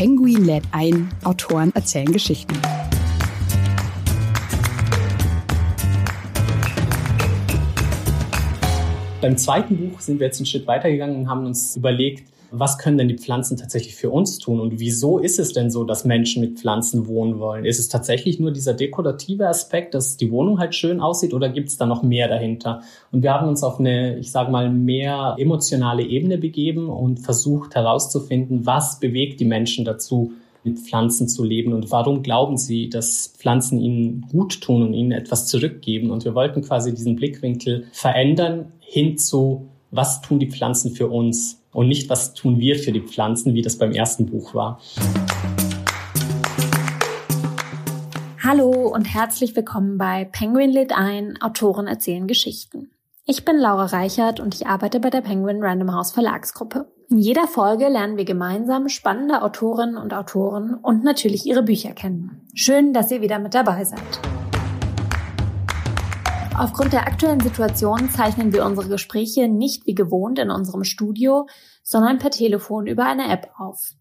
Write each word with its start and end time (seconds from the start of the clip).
Penguin 0.00 0.46
lädt 0.46 0.64
ein, 0.70 1.10
Autoren 1.24 1.72
erzählen 1.74 2.10
Geschichten. 2.10 2.54
Beim 9.20 9.36
zweiten 9.36 9.76
Buch 9.76 10.00
sind 10.00 10.18
wir 10.18 10.28
jetzt 10.28 10.38
einen 10.38 10.46
Schritt 10.46 10.66
weitergegangen 10.66 11.16
und 11.16 11.28
haben 11.28 11.44
uns 11.44 11.76
überlegt, 11.76 12.32
was 12.50 12.78
können 12.78 12.98
denn 12.98 13.08
die 13.08 13.16
Pflanzen 13.16 13.56
tatsächlich 13.56 13.94
für 13.94 14.10
uns 14.10 14.38
tun 14.38 14.60
und 14.60 14.78
wieso 14.80 15.18
ist 15.18 15.38
es 15.38 15.52
denn 15.52 15.70
so, 15.70 15.84
dass 15.84 16.04
Menschen 16.04 16.40
mit 16.40 16.58
Pflanzen 16.58 17.06
wohnen 17.06 17.38
wollen? 17.38 17.64
Ist 17.64 17.78
es 17.78 17.88
tatsächlich 17.88 18.40
nur 18.40 18.50
dieser 18.50 18.74
dekorative 18.74 19.48
Aspekt, 19.48 19.94
dass 19.94 20.16
die 20.16 20.30
Wohnung 20.30 20.58
halt 20.58 20.74
schön 20.74 21.00
aussieht 21.00 21.34
oder 21.34 21.48
gibt 21.48 21.68
es 21.68 21.76
da 21.76 21.86
noch 21.86 22.02
mehr 22.02 22.28
dahinter? 22.28 22.82
Und 23.12 23.22
wir 23.22 23.32
haben 23.32 23.48
uns 23.48 23.62
auf 23.62 23.78
eine, 23.78 24.18
ich 24.18 24.30
sage 24.30 24.50
mal, 24.50 24.70
mehr 24.70 25.36
emotionale 25.38 26.02
Ebene 26.02 26.38
begeben 26.38 26.88
und 26.88 27.20
versucht 27.20 27.74
herauszufinden, 27.74 28.66
was 28.66 29.00
bewegt 29.00 29.40
die 29.40 29.44
Menschen 29.44 29.84
dazu, 29.84 30.32
mit 30.64 30.78
Pflanzen 30.78 31.28
zu 31.28 31.44
leben 31.44 31.72
und 31.72 31.90
warum 31.90 32.22
glauben 32.22 32.58
sie, 32.58 32.88
dass 32.88 33.32
Pflanzen 33.36 33.80
ihnen 33.80 34.26
gut 34.30 34.60
tun 34.60 34.82
und 34.82 34.94
ihnen 34.94 35.12
etwas 35.12 35.46
zurückgeben. 35.46 36.10
Und 36.10 36.24
wir 36.24 36.34
wollten 36.34 36.62
quasi 36.62 36.94
diesen 36.94 37.16
Blickwinkel 37.16 37.86
verändern 37.92 38.72
hin 38.80 39.16
zu, 39.16 39.68
was 39.90 40.20
tun 40.20 40.38
die 40.38 40.50
Pflanzen 40.50 40.92
für 40.92 41.08
uns? 41.08 41.59
Und 41.72 41.88
nicht, 41.88 42.08
was 42.10 42.34
tun 42.34 42.58
wir 42.58 42.76
für 42.76 42.92
die 42.92 43.00
Pflanzen, 43.00 43.54
wie 43.54 43.62
das 43.62 43.78
beim 43.78 43.92
ersten 43.92 44.26
Buch 44.26 44.54
war. 44.54 44.80
Hallo 48.42 48.88
und 48.88 49.04
herzlich 49.04 49.54
willkommen 49.54 49.96
bei 49.96 50.24
Penguin 50.24 50.70
lädt 50.70 50.92
ein, 50.92 51.40
Autoren 51.40 51.86
erzählen 51.86 52.26
Geschichten. 52.26 52.90
Ich 53.24 53.44
bin 53.44 53.58
Laura 53.58 53.84
Reichert 53.84 54.40
und 54.40 54.54
ich 54.54 54.66
arbeite 54.66 54.98
bei 54.98 55.10
der 55.10 55.20
Penguin 55.20 55.62
Random 55.62 55.94
House 55.94 56.10
Verlagsgruppe. 56.10 56.90
In 57.10 57.18
jeder 57.18 57.46
Folge 57.46 57.88
lernen 57.88 58.16
wir 58.16 58.24
gemeinsam 58.24 58.88
spannende 58.88 59.42
Autorinnen 59.42 59.96
und 59.96 60.14
Autoren 60.14 60.74
und 60.74 61.04
natürlich 61.04 61.46
ihre 61.46 61.62
Bücher 61.62 61.92
kennen. 61.92 62.48
Schön, 62.54 62.92
dass 62.92 63.10
ihr 63.10 63.20
wieder 63.20 63.38
mit 63.38 63.54
dabei 63.54 63.84
seid. 63.84 64.39
Aufgrund 66.60 66.92
der 66.92 67.06
aktuellen 67.06 67.40
Situation 67.40 68.10
zeichnen 68.10 68.52
wir 68.52 68.66
unsere 68.66 68.86
Gespräche 68.86 69.48
nicht 69.48 69.86
wie 69.86 69.94
gewohnt 69.94 70.38
in 70.38 70.50
unserem 70.50 70.84
Studio, 70.84 71.48
sondern 71.82 72.18
per 72.18 72.30
Telefon 72.30 72.86
über 72.86 73.06
eine 73.06 73.32
App 73.32 73.48
auf. 73.56 73.94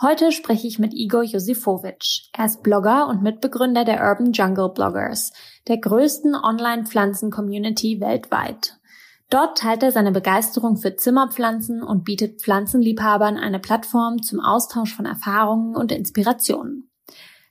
Heute 0.00 0.32
spreche 0.32 0.66
ich 0.66 0.80
mit 0.80 0.92
Igor 0.92 1.22
Josifowitsch. 1.22 2.24
Er 2.32 2.46
ist 2.46 2.64
Blogger 2.64 3.06
und 3.06 3.22
Mitbegründer 3.22 3.84
der 3.84 4.02
Urban 4.02 4.32
Jungle 4.32 4.70
Bloggers, 4.70 5.32
der 5.68 5.78
größten 5.78 6.34
Online-Pflanzen-Community 6.34 8.00
weltweit. 8.00 8.80
Dort 9.28 9.58
teilt 9.58 9.84
er 9.84 9.92
seine 9.92 10.10
Begeisterung 10.10 10.78
für 10.78 10.96
Zimmerpflanzen 10.96 11.80
und 11.80 12.02
bietet 12.02 12.42
Pflanzenliebhabern 12.42 13.36
eine 13.36 13.60
Plattform 13.60 14.20
zum 14.20 14.40
Austausch 14.40 14.96
von 14.96 15.06
Erfahrungen 15.06 15.76
und 15.76 15.92
Inspirationen. 15.92 16.90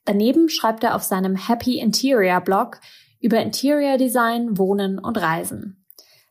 Daneben 0.03 0.49
schreibt 0.49 0.83
er 0.83 0.95
auf 0.95 1.03
seinem 1.03 1.37
Happy 1.37 1.79
Interior 1.79 2.41
Blog 2.41 2.81
über 3.19 3.41
Interior 3.41 3.97
Design, 3.97 4.57
Wohnen 4.57 4.99
und 4.99 5.17
Reisen. 5.17 5.85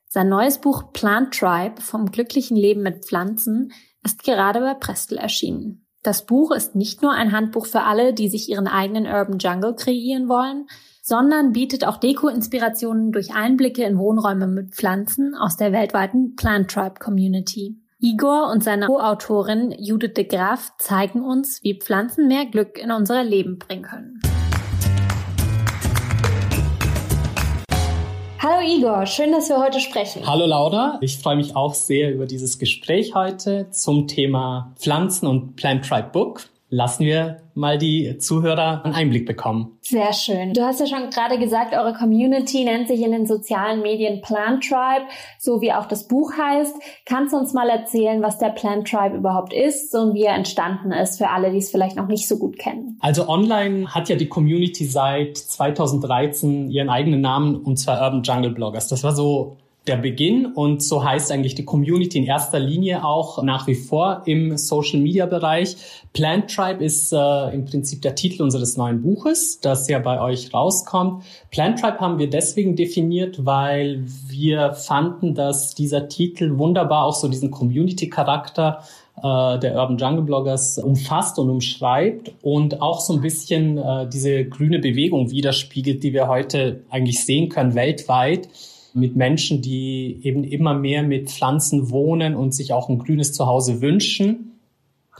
Sein 0.08 0.28
neues 0.28 0.58
Buch 0.58 0.92
Plant 0.92 1.34
Tribe 1.34 1.80
vom 1.82 2.10
glücklichen 2.10 2.56
Leben 2.56 2.82
mit 2.82 3.04
Pflanzen 3.04 3.72
ist 4.04 4.24
gerade 4.24 4.60
bei 4.60 4.74
Prestel 4.74 5.18
erschienen. 5.18 5.84
Das 6.02 6.24
Buch 6.24 6.52
ist 6.52 6.74
nicht 6.74 7.02
nur 7.02 7.12
ein 7.12 7.32
Handbuch 7.32 7.66
für 7.66 7.82
alle, 7.82 8.14
die 8.14 8.28
sich 8.28 8.48
ihren 8.48 8.68
eigenen 8.68 9.06
Urban 9.06 9.38
Jungle 9.38 9.74
kreieren 9.74 10.28
wollen, 10.28 10.66
sondern 11.02 11.52
bietet 11.52 11.86
auch 11.86 11.96
Deko-Inspirationen 11.96 13.12
durch 13.12 13.34
Einblicke 13.34 13.84
in 13.84 13.98
Wohnräume 13.98 14.46
mit 14.46 14.74
Pflanzen 14.74 15.34
aus 15.34 15.56
der 15.56 15.72
weltweiten 15.72 16.36
Plant 16.36 16.70
Tribe 16.70 17.00
Community. 17.00 17.76
Igor 18.00 18.50
und 18.50 18.62
seine 18.62 18.86
Co-Autorin 18.86 19.74
Judith 19.76 20.14
de 20.16 20.24
Graaf 20.24 20.72
zeigen 20.78 21.22
uns, 21.22 21.62
wie 21.64 21.78
Pflanzen 21.78 22.28
mehr 22.28 22.46
Glück 22.46 22.78
in 22.78 22.92
unser 22.92 23.24
Leben 23.24 23.58
bringen 23.58 23.82
können. 23.82 24.20
Hallo 28.40 28.64
Igor, 28.64 29.04
schön, 29.06 29.32
dass 29.32 29.48
wir 29.48 29.58
heute 29.58 29.80
sprechen. 29.80 30.24
Hallo 30.24 30.46
Laura, 30.46 30.98
ich 31.00 31.18
freue 31.18 31.34
mich 31.34 31.56
auch 31.56 31.74
sehr 31.74 32.12
über 32.14 32.24
dieses 32.24 32.60
Gespräch 32.60 33.12
heute 33.12 33.68
zum 33.72 34.06
Thema 34.06 34.72
Pflanzen 34.78 35.26
und 35.26 35.56
Plant 35.56 35.84
Tribe 35.84 36.10
Book 36.12 36.42
lassen 36.70 37.04
wir 37.04 37.38
mal 37.54 37.78
die 37.78 38.18
Zuhörer 38.18 38.84
einen 38.84 38.94
Einblick 38.94 39.26
bekommen. 39.26 39.78
Sehr 39.80 40.12
schön. 40.12 40.52
Du 40.52 40.62
hast 40.62 40.80
ja 40.80 40.86
schon 40.86 41.10
gerade 41.10 41.38
gesagt, 41.38 41.74
eure 41.74 41.94
Community 41.94 42.64
nennt 42.64 42.88
sich 42.88 43.02
in 43.02 43.10
den 43.10 43.26
sozialen 43.26 43.80
Medien 43.80 44.20
Plant 44.20 44.64
Tribe, 44.64 45.06
so 45.38 45.60
wie 45.60 45.72
auch 45.72 45.86
das 45.86 46.06
Buch 46.06 46.32
heißt. 46.36 46.76
Kannst 47.06 47.32
du 47.32 47.38
uns 47.38 47.54
mal 47.54 47.68
erzählen, 47.68 48.22
was 48.22 48.38
der 48.38 48.50
Plant 48.50 48.88
Tribe 48.88 49.16
überhaupt 49.16 49.52
ist 49.52 49.94
und 49.94 50.14
wie 50.14 50.24
er 50.24 50.34
entstanden 50.34 50.92
ist 50.92 51.18
für 51.18 51.30
alle, 51.30 51.50
die 51.50 51.58
es 51.58 51.70
vielleicht 51.70 51.96
noch 51.96 52.06
nicht 52.06 52.28
so 52.28 52.38
gut 52.38 52.58
kennen? 52.58 52.98
Also 53.00 53.28
online 53.28 53.94
hat 53.94 54.08
ja 54.08 54.16
die 54.16 54.28
Community 54.28 54.84
seit 54.84 55.38
2013 55.38 56.70
ihren 56.70 56.90
eigenen 56.90 57.22
Namen 57.22 57.56
und 57.56 57.78
zwar 57.78 58.02
Urban 58.02 58.22
Jungle 58.22 58.50
Bloggers. 58.50 58.88
Das 58.88 59.02
war 59.02 59.12
so 59.12 59.56
der 59.88 59.96
Beginn 59.96 60.46
und 60.46 60.82
so 60.82 61.02
heißt 61.02 61.32
eigentlich 61.32 61.54
die 61.54 61.64
Community 61.64 62.18
in 62.18 62.24
erster 62.24 62.58
Linie 62.58 63.04
auch 63.04 63.42
nach 63.42 63.66
wie 63.66 63.74
vor 63.74 64.22
im 64.26 64.56
Social 64.56 65.00
Media 65.00 65.26
Bereich. 65.26 65.76
Plant 66.12 66.54
Tribe 66.54 66.84
ist 66.84 67.12
äh, 67.12 67.54
im 67.54 67.64
Prinzip 67.64 68.02
der 68.02 68.14
Titel 68.14 68.42
unseres 68.42 68.76
neuen 68.76 69.02
Buches, 69.02 69.60
das 69.60 69.88
ja 69.88 69.98
bei 69.98 70.20
euch 70.20 70.52
rauskommt. 70.52 71.24
Plant 71.50 71.80
Tribe 71.80 71.98
haben 72.00 72.18
wir 72.18 72.28
deswegen 72.28 72.76
definiert, 72.76 73.44
weil 73.44 74.04
wir 74.28 74.74
fanden, 74.74 75.34
dass 75.34 75.74
dieser 75.74 76.08
Titel 76.08 76.58
wunderbar 76.58 77.04
auch 77.04 77.14
so 77.14 77.28
diesen 77.28 77.50
Community 77.50 78.08
Charakter 78.08 78.82
äh, 79.22 79.58
der 79.58 79.74
Urban 79.76 79.98
Jungle 79.98 80.22
Bloggers 80.22 80.78
umfasst 80.78 81.38
und 81.38 81.50
umschreibt 81.50 82.32
und 82.42 82.80
auch 82.80 83.00
so 83.00 83.14
ein 83.14 83.20
bisschen 83.20 83.78
äh, 83.78 84.08
diese 84.08 84.44
grüne 84.44 84.78
Bewegung 84.78 85.30
widerspiegelt, 85.30 86.02
die 86.02 86.12
wir 86.12 86.28
heute 86.28 86.82
eigentlich 86.90 87.24
sehen 87.24 87.48
können 87.48 87.74
weltweit 87.74 88.48
mit 88.98 89.16
Menschen, 89.16 89.62
die 89.62 90.20
eben 90.22 90.44
immer 90.44 90.74
mehr 90.74 91.02
mit 91.02 91.30
Pflanzen 91.30 91.90
wohnen 91.90 92.34
und 92.34 92.54
sich 92.54 92.72
auch 92.72 92.88
ein 92.88 92.98
grünes 92.98 93.32
Zuhause 93.32 93.80
wünschen. 93.80 94.58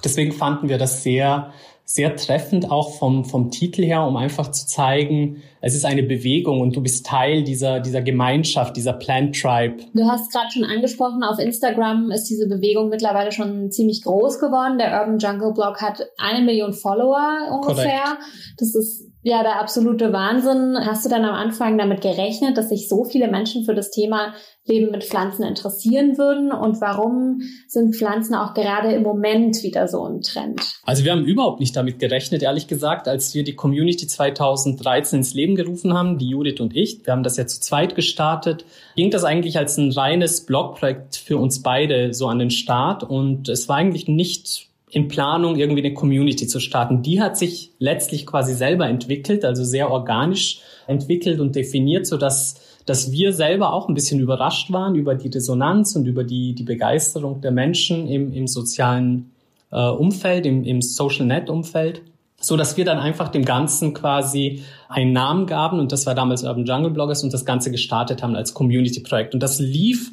Deswegen 0.05 0.33
fanden 0.33 0.69
wir 0.69 0.79
das 0.79 1.03
sehr, 1.03 1.53
sehr 1.85 2.17
treffend, 2.17 2.71
auch 2.71 2.99
vom, 2.99 3.25
vom 3.25 3.51
Titel 3.51 3.83
her, 3.83 4.03
um 4.03 4.17
einfach 4.17 4.51
zu 4.51 4.67
zeigen, 4.67 5.43
es 5.61 5.75
ist 5.75 5.85
eine 5.85 6.03
Bewegung 6.03 6.61
und 6.61 6.77
du 6.77 6.83
bist 6.83 7.07
Teil 7.07 7.43
dieser, 7.43 7.81
dieser 7.81 8.03
Gemeinschaft, 8.03 8.77
dieser 8.77 8.93
Plant 8.93 9.41
Tribe. 9.41 9.79
Du 9.95 10.05
hast 10.05 10.31
gerade 10.31 10.51
schon 10.53 10.65
angesprochen, 10.65 11.23
auf 11.23 11.39
Instagram 11.39 12.11
ist 12.11 12.25
diese 12.25 12.47
Bewegung 12.47 12.91
mittlerweile 12.91 13.33
schon 13.33 13.71
ziemlich 13.71 14.03
groß 14.05 14.39
geworden. 14.39 14.79
Der 14.79 15.01
Urban 15.01 15.19
Jungle 15.19 15.53
Blog 15.53 15.81
hat 15.81 16.07
eine 16.19 16.45
Million 16.45 16.75
Follower 16.75 17.49
ungefähr. 17.51 18.05
Correct. 18.05 18.59
Das 18.59 18.75
ist 18.75 19.08
ja, 19.23 19.43
der 19.43 19.61
absolute 19.61 20.13
Wahnsinn. 20.13 20.77
Hast 20.81 21.05
du 21.05 21.09
dann 21.09 21.25
am 21.25 21.35
Anfang 21.35 21.77
damit 21.77 22.01
gerechnet, 22.01 22.57
dass 22.57 22.69
sich 22.69 22.89
so 22.89 23.05
viele 23.05 23.29
Menschen 23.29 23.65
für 23.65 23.75
das 23.75 23.91
Thema 23.91 24.33
Leben 24.65 24.93
mit 24.93 25.03
Pflanzen 25.03 25.43
interessieren 25.43 26.17
würden? 26.19 26.53
Und 26.53 26.81
warum 26.81 27.41
sind 27.67 27.97
Pflanzen 27.97 28.35
auch 28.35 28.55
gerade 28.55 28.93
im 28.93 29.03
Moment 29.03 29.63
wieder 29.65 29.89
so 29.89 30.05
ein 30.05 30.21
Trend? 30.21 30.61
Also 30.85 31.05
wir 31.05 31.13
haben 31.13 31.25
überhaupt 31.25 31.59
nicht 31.59 31.75
damit 31.75 31.99
gerechnet, 31.99 32.43
ehrlich 32.43 32.69
gesagt, 32.69 33.09
als 33.09 33.35
wir 33.35 33.43
die 33.43 33.57
Community 33.57 34.07
2013 34.07 35.19
ins 35.19 35.35
Leben 35.35 35.57
gerufen 35.57 35.95
haben, 35.95 36.19
die 36.19 36.29
Judith 36.29 36.61
und 36.61 36.77
ich. 36.77 37.05
Wir 37.05 37.13
haben 37.13 37.25
das 37.25 37.37
ja 37.37 37.47
zu 37.47 37.61
zweit 37.61 37.97
gestartet. 37.97 38.65
Ging 38.95 39.11
das 39.11 39.25
eigentlich 39.25 39.59
als 39.59 39.77
ein 39.79 39.91
reines 39.91 40.47
Blogprojekt 40.47 41.17
für 41.17 41.39
uns 41.39 41.63
beide 41.63 42.15
so 42.15 42.29
an 42.29 42.39
den 42.39 42.51
Start. 42.51 43.03
Und 43.03 43.49
es 43.49 43.69
war 43.69 43.77
eigentlich 43.77 44.07
nicht 44.07 44.68
in 44.91 45.09
Planung, 45.09 45.57
irgendwie 45.57 45.85
eine 45.85 45.95
Community 45.95 46.47
zu 46.47 46.61
starten. 46.61 47.03
Die 47.03 47.21
hat 47.21 47.37
sich 47.37 47.73
letztlich 47.79 48.27
quasi 48.27 48.55
selber 48.55 48.89
entwickelt, 48.89 49.45
also 49.45 49.65
sehr 49.65 49.91
organisch 49.91 50.61
entwickelt 50.87 51.41
und 51.41 51.55
definiert, 51.55 52.07
so 52.07 52.17
dass 52.17 52.61
dass 52.89 53.13
wir 53.13 53.35
selber 53.35 53.75
auch 53.75 53.89
ein 53.89 53.95
bisschen 53.95 54.19
überrascht 54.19 54.73
waren 54.73 54.95
über 54.95 55.15
die 55.15 55.29
Resonanz 55.29 55.95
und 55.95 56.07
über 56.07 56.25
die, 56.25 56.55
die 56.55 56.63
Begeisterung 56.63 57.43
der 57.43 57.51
Menschen 57.51 58.09
im, 58.09 58.33
im 58.33 58.47
sozialen 58.47 59.31
äh, 59.71 59.89
Umfeld, 59.89 60.47
im, 60.47 60.65
im 60.65 60.81
Social 60.81 61.27
Net 61.27 61.51
Umfeld, 61.51 62.01
so 62.41 62.57
dass 62.57 62.79
wir 62.79 62.87
dann 62.87 62.99
einfach 62.99 63.29
dem 63.29 63.45
Ganzen 63.45 63.93
quasi 63.93 64.63
einen 64.89 65.13
Namen 65.13 65.47
gaben 65.47 65.81
und 65.81 65.93
das 65.93 66.07
war 66.07 66.15
damals 66.15 66.45
Urban 66.45 66.65
Jungle 66.65 66.91
Bloggers 66.91 67.23
und 67.23 67.33
das 67.35 67.45
Ganze 67.45 67.71
gestartet 67.71 68.23
haben 68.23 68.35
als 68.35 68.55
Community 68.55 69.01
Projekt 69.01 69.35
und 69.35 69.43
das 69.43 69.59
lief 69.59 70.13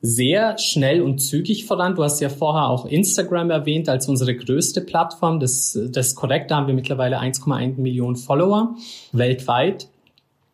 sehr 0.00 0.58
schnell 0.58 1.02
und 1.02 1.18
zügig 1.18 1.64
voran. 1.66 1.96
Du 1.96 2.04
hast 2.04 2.20
ja 2.20 2.28
vorher 2.28 2.68
auch 2.68 2.86
Instagram 2.86 3.50
erwähnt 3.50 3.88
als 3.88 4.08
unsere 4.08 4.36
größte 4.36 4.80
Plattform. 4.80 5.40
Das, 5.40 5.78
das 5.90 6.08
ist 6.08 6.14
korrekt, 6.14 6.50
da 6.50 6.56
haben 6.56 6.68
wir 6.68 6.74
mittlerweile 6.74 7.20
1,1 7.20 7.80
Millionen 7.80 8.16
Follower 8.16 8.76
weltweit. 9.12 9.88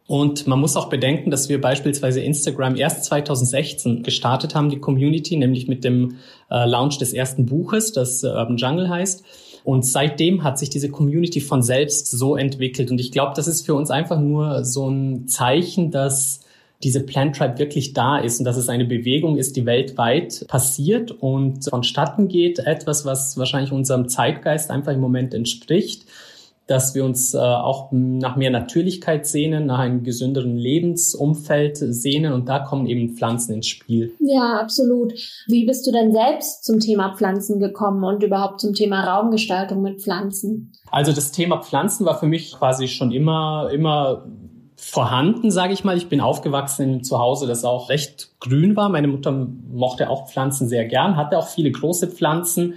Und 0.06 0.46
man 0.46 0.60
muss 0.60 0.76
auch 0.76 0.90
bedenken, 0.90 1.30
dass 1.30 1.48
wir 1.48 1.60
beispielsweise 1.60 2.20
Instagram 2.20 2.76
erst 2.76 3.04
2016 3.04 4.02
gestartet 4.02 4.54
haben, 4.54 4.68
die 4.68 4.78
Community, 4.78 5.36
nämlich 5.36 5.66
mit 5.66 5.82
dem 5.82 6.16
äh, 6.50 6.66
Launch 6.66 6.98
des 6.98 7.14
ersten 7.14 7.46
Buches, 7.46 7.92
das 7.92 8.22
äh, 8.22 8.28
Urban 8.28 8.58
Jungle 8.58 8.88
heißt. 8.88 9.24
Und 9.64 9.86
seitdem 9.86 10.44
hat 10.44 10.58
sich 10.58 10.68
diese 10.68 10.90
Community 10.90 11.40
von 11.40 11.62
selbst 11.62 12.10
so 12.10 12.36
entwickelt. 12.36 12.90
Und 12.90 13.00
ich 13.00 13.12
glaube, 13.12 13.32
das 13.34 13.48
ist 13.48 13.64
für 13.64 13.74
uns 13.74 13.90
einfach 13.90 14.20
nur 14.20 14.62
so 14.62 14.90
ein 14.90 15.26
Zeichen, 15.26 15.90
dass 15.90 16.40
diese 16.84 17.00
Plant 17.00 17.36
Tribe 17.36 17.58
wirklich 17.58 17.92
da 17.94 18.18
ist 18.18 18.38
und 18.38 18.44
dass 18.44 18.56
es 18.56 18.68
eine 18.68 18.84
Bewegung 18.84 19.36
ist, 19.36 19.56
die 19.56 19.66
weltweit 19.66 20.44
passiert 20.48 21.10
und 21.10 21.68
vonstatten 21.68 22.28
geht. 22.28 22.60
Etwas, 22.60 23.04
was 23.04 23.36
wahrscheinlich 23.36 23.72
unserem 23.72 24.08
Zeitgeist 24.08 24.70
einfach 24.70 24.92
im 24.92 25.00
Moment 25.00 25.34
entspricht 25.34 26.06
dass 26.66 26.94
wir 26.94 27.04
uns 27.04 27.34
äh, 27.34 27.38
auch 27.38 27.88
nach 27.92 28.36
mehr 28.36 28.50
Natürlichkeit 28.50 29.26
sehnen, 29.26 29.66
nach 29.66 29.80
einem 29.80 30.02
gesünderen 30.02 30.56
Lebensumfeld 30.56 31.76
sehnen 31.76 32.32
und 32.32 32.48
da 32.48 32.60
kommen 32.60 32.86
eben 32.86 33.14
Pflanzen 33.14 33.54
ins 33.54 33.66
Spiel. 33.66 34.14
Ja, 34.20 34.60
absolut. 34.60 35.12
Wie 35.46 35.66
bist 35.66 35.86
du 35.86 35.92
denn 35.92 36.12
selbst 36.12 36.64
zum 36.64 36.80
Thema 36.80 37.14
Pflanzen 37.16 37.60
gekommen 37.60 38.02
und 38.02 38.22
überhaupt 38.22 38.60
zum 38.60 38.72
Thema 38.72 39.04
Raumgestaltung 39.04 39.82
mit 39.82 40.00
Pflanzen? 40.00 40.72
Also 40.90 41.12
das 41.12 41.32
Thema 41.32 41.58
Pflanzen 41.58 42.06
war 42.06 42.18
für 42.18 42.26
mich 42.26 42.54
quasi 42.54 42.88
schon 42.88 43.12
immer 43.12 43.68
immer 43.72 44.24
vorhanden, 44.90 45.50
sage 45.50 45.72
ich 45.72 45.84
mal. 45.84 45.96
Ich 45.96 46.08
bin 46.08 46.20
aufgewachsen 46.20 47.02
zu 47.02 47.18
Hause, 47.18 47.46
das 47.46 47.64
auch 47.64 47.88
recht 47.88 48.30
grün 48.40 48.76
war. 48.76 48.88
Meine 48.88 49.08
Mutter 49.08 49.32
mochte 49.72 50.10
auch 50.10 50.28
Pflanzen 50.28 50.68
sehr 50.68 50.84
gern, 50.84 51.16
hatte 51.16 51.38
auch 51.38 51.48
viele 51.48 51.70
große 51.70 52.08
Pflanzen 52.08 52.74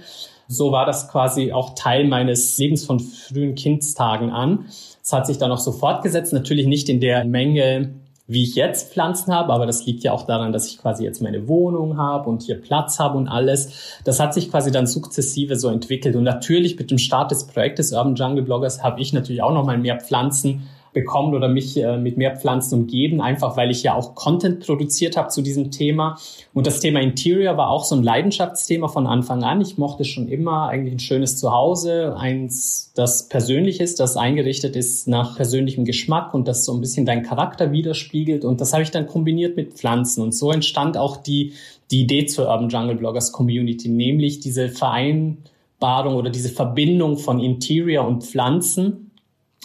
so 0.48 0.72
war 0.72 0.86
das 0.86 1.08
quasi 1.08 1.52
auch 1.52 1.74
Teil 1.74 2.08
meines 2.08 2.56
Lebens 2.56 2.84
von 2.84 2.98
frühen 3.00 3.54
Kindstagen 3.54 4.30
an. 4.30 4.64
Es 5.02 5.12
hat 5.12 5.26
sich 5.26 5.38
dann 5.38 5.52
auch 5.52 5.58
so 5.58 5.72
fortgesetzt, 5.72 6.32
natürlich 6.32 6.66
nicht 6.66 6.88
in 6.88 7.00
der 7.00 7.24
Menge, 7.26 7.94
wie 8.26 8.42
ich 8.42 8.54
jetzt 8.54 8.92
Pflanzen 8.92 9.32
habe, 9.32 9.52
aber 9.52 9.66
das 9.66 9.86
liegt 9.86 10.04
ja 10.04 10.12
auch 10.12 10.26
daran, 10.26 10.52
dass 10.52 10.66
ich 10.66 10.78
quasi 10.78 11.04
jetzt 11.04 11.22
meine 11.22 11.48
Wohnung 11.48 11.96
habe 11.96 12.28
und 12.28 12.42
hier 12.42 12.60
Platz 12.60 12.98
habe 12.98 13.16
und 13.16 13.28
alles. 13.28 14.00
Das 14.04 14.20
hat 14.20 14.34
sich 14.34 14.50
quasi 14.50 14.70
dann 14.70 14.86
sukzessive 14.86 15.56
so 15.56 15.68
entwickelt 15.68 16.16
und 16.16 16.24
natürlich 16.24 16.78
mit 16.78 16.90
dem 16.90 16.98
Start 16.98 17.30
des 17.30 17.46
Projektes 17.46 17.92
Urban 17.92 18.16
Jungle 18.16 18.42
Bloggers 18.42 18.82
habe 18.82 19.00
ich 19.00 19.12
natürlich 19.12 19.42
auch 19.42 19.52
noch 19.52 19.64
mal 19.64 19.78
mehr 19.78 19.98
Pflanzen 20.00 20.68
bekommen 20.92 21.34
oder 21.34 21.48
mich 21.48 21.76
äh, 21.76 21.96
mit 21.98 22.16
mehr 22.16 22.36
Pflanzen 22.36 22.80
umgeben, 22.80 23.20
einfach 23.20 23.56
weil 23.56 23.70
ich 23.70 23.82
ja 23.82 23.94
auch 23.94 24.14
Content 24.14 24.64
produziert 24.64 25.16
habe 25.16 25.28
zu 25.28 25.42
diesem 25.42 25.70
Thema. 25.70 26.18
Und 26.54 26.66
das 26.66 26.80
Thema 26.80 27.00
Interior 27.00 27.56
war 27.56 27.70
auch 27.70 27.84
so 27.84 27.94
ein 27.94 28.02
Leidenschaftsthema 28.02 28.88
von 28.88 29.06
Anfang 29.06 29.42
an. 29.42 29.60
Ich 29.60 29.78
mochte 29.78 30.04
schon 30.04 30.28
immer 30.28 30.68
eigentlich 30.68 30.94
ein 30.94 31.00
schönes 31.00 31.38
Zuhause, 31.38 32.16
eins, 32.16 32.92
das 32.94 33.28
persönlich 33.28 33.80
ist, 33.80 34.00
das 34.00 34.16
eingerichtet 34.16 34.76
ist 34.76 35.08
nach 35.08 35.36
persönlichem 35.36 35.84
Geschmack 35.84 36.34
und 36.34 36.48
das 36.48 36.64
so 36.64 36.74
ein 36.74 36.80
bisschen 36.80 37.06
deinen 37.06 37.22
Charakter 37.22 37.72
widerspiegelt. 37.72 38.44
Und 38.44 38.60
das 38.60 38.72
habe 38.72 38.82
ich 38.82 38.90
dann 38.90 39.06
kombiniert 39.06 39.56
mit 39.56 39.74
Pflanzen. 39.74 40.22
Und 40.22 40.34
so 40.34 40.50
entstand 40.50 40.96
auch 40.96 41.16
die, 41.16 41.52
die 41.90 42.02
Idee 42.02 42.26
zur 42.26 42.48
Urban 42.48 42.68
Jungle 42.68 42.96
Bloggers 42.96 43.32
Community, 43.32 43.88
nämlich 43.88 44.40
diese 44.40 44.68
Vereinbarung 44.68 46.16
oder 46.16 46.30
diese 46.30 46.48
Verbindung 46.48 47.18
von 47.18 47.40
Interior 47.40 48.06
und 48.06 48.24
Pflanzen 48.24 49.07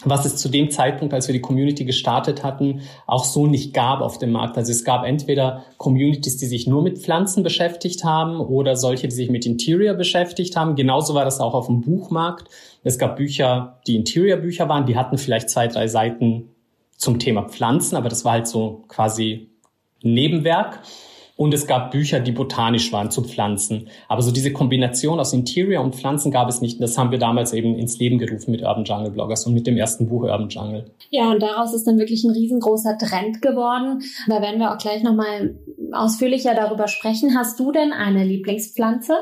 was 0.05 0.25
es 0.25 0.35
zu 0.37 0.49
dem 0.49 0.69
Zeitpunkt, 0.69 1.13
als 1.13 1.27
wir 1.27 1.33
die 1.33 1.41
Community 1.41 1.85
gestartet 1.85 2.43
hatten, 2.43 2.81
auch 3.05 3.23
so 3.23 3.47
nicht 3.47 3.73
gab 3.73 4.01
auf 4.01 4.17
dem 4.17 4.31
Markt. 4.31 4.57
Also 4.57 4.71
es 4.71 4.83
gab 4.83 5.05
entweder 5.05 5.63
Communities, 5.77 6.37
die 6.37 6.45
sich 6.45 6.67
nur 6.67 6.81
mit 6.81 6.99
Pflanzen 6.99 7.43
beschäftigt 7.43 8.03
haben 8.03 8.39
oder 8.39 8.75
solche, 8.75 9.07
die 9.07 9.15
sich 9.15 9.29
mit 9.29 9.45
Interior 9.45 9.93
beschäftigt 9.93 10.55
haben. 10.55 10.75
Genauso 10.75 11.13
war 11.13 11.25
das 11.25 11.39
auch 11.39 11.53
auf 11.53 11.67
dem 11.67 11.81
Buchmarkt. 11.81 12.49
Es 12.83 12.97
gab 12.97 13.15
Bücher, 13.15 13.79
die 13.87 13.95
Interior-Bücher 13.95 14.67
waren, 14.67 14.85
die 14.85 14.97
hatten 14.97 15.17
vielleicht 15.17 15.49
zwei, 15.49 15.67
drei 15.67 15.87
Seiten 15.87 16.49
zum 16.97 17.19
Thema 17.19 17.43
Pflanzen, 17.43 17.95
aber 17.95 18.09
das 18.09 18.25
war 18.25 18.33
halt 18.33 18.47
so 18.47 18.83
quasi 18.87 19.49
Nebenwerk. 20.01 20.79
Und 21.35 21.53
es 21.53 21.65
gab 21.65 21.91
Bücher, 21.91 22.19
die 22.19 22.31
botanisch 22.31 22.91
waren 22.93 23.09
zu 23.09 23.23
Pflanzen. 23.23 23.89
Aber 24.07 24.21
so 24.21 24.31
diese 24.31 24.53
Kombination 24.53 25.19
aus 25.19 25.33
Interior 25.33 25.83
und 25.83 25.95
Pflanzen 25.95 26.31
gab 26.31 26.47
es 26.47 26.61
nicht. 26.61 26.75
Und 26.75 26.81
das 26.81 26.97
haben 26.97 27.11
wir 27.11 27.17
damals 27.17 27.53
eben 27.53 27.75
ins 27.75 27.97
Leben 27.97 28.19
gerufen 28.19 28.51
mit 28.51 28.61
Urban 28.61 28.85
Jungle 28.85 29.11
Bloggers 29.11 29.45
und 29.47 29.53
mit 29.53 29.65
dem 29.65 29.75
ersten 29.75 30.07
Buch 30.07 30.23
Urban 30.23 30.49
Jungle. 30.49 30.85
Ja, 31.09 31.31
und 31.31 31.41
daraus 31.41 31.73
ist 31.73 31.87
dann 31.87 31.97
wirklich 31.97 32.23
ein 32.23 32.31
riesengroßer 32.31 32.97
Trend 32.99 33.41
geworden. 33.41 34.03
Da 34.27 34.41
werden 34.41 34.59
wir 34.59 34.71
auch 34.71 34.77
gleich 34.77 35.01
nochmal 35.01 35.55
ausführlicher 35.91 36.53
darüber 36.53 36.87
sprechen. 36.87 37.35
Hast 37.35 37.59
du 37.59 37.71
denn 37.71 37.93
eine 37.93 38.23
Lieblingspflanze? 38.23 39.13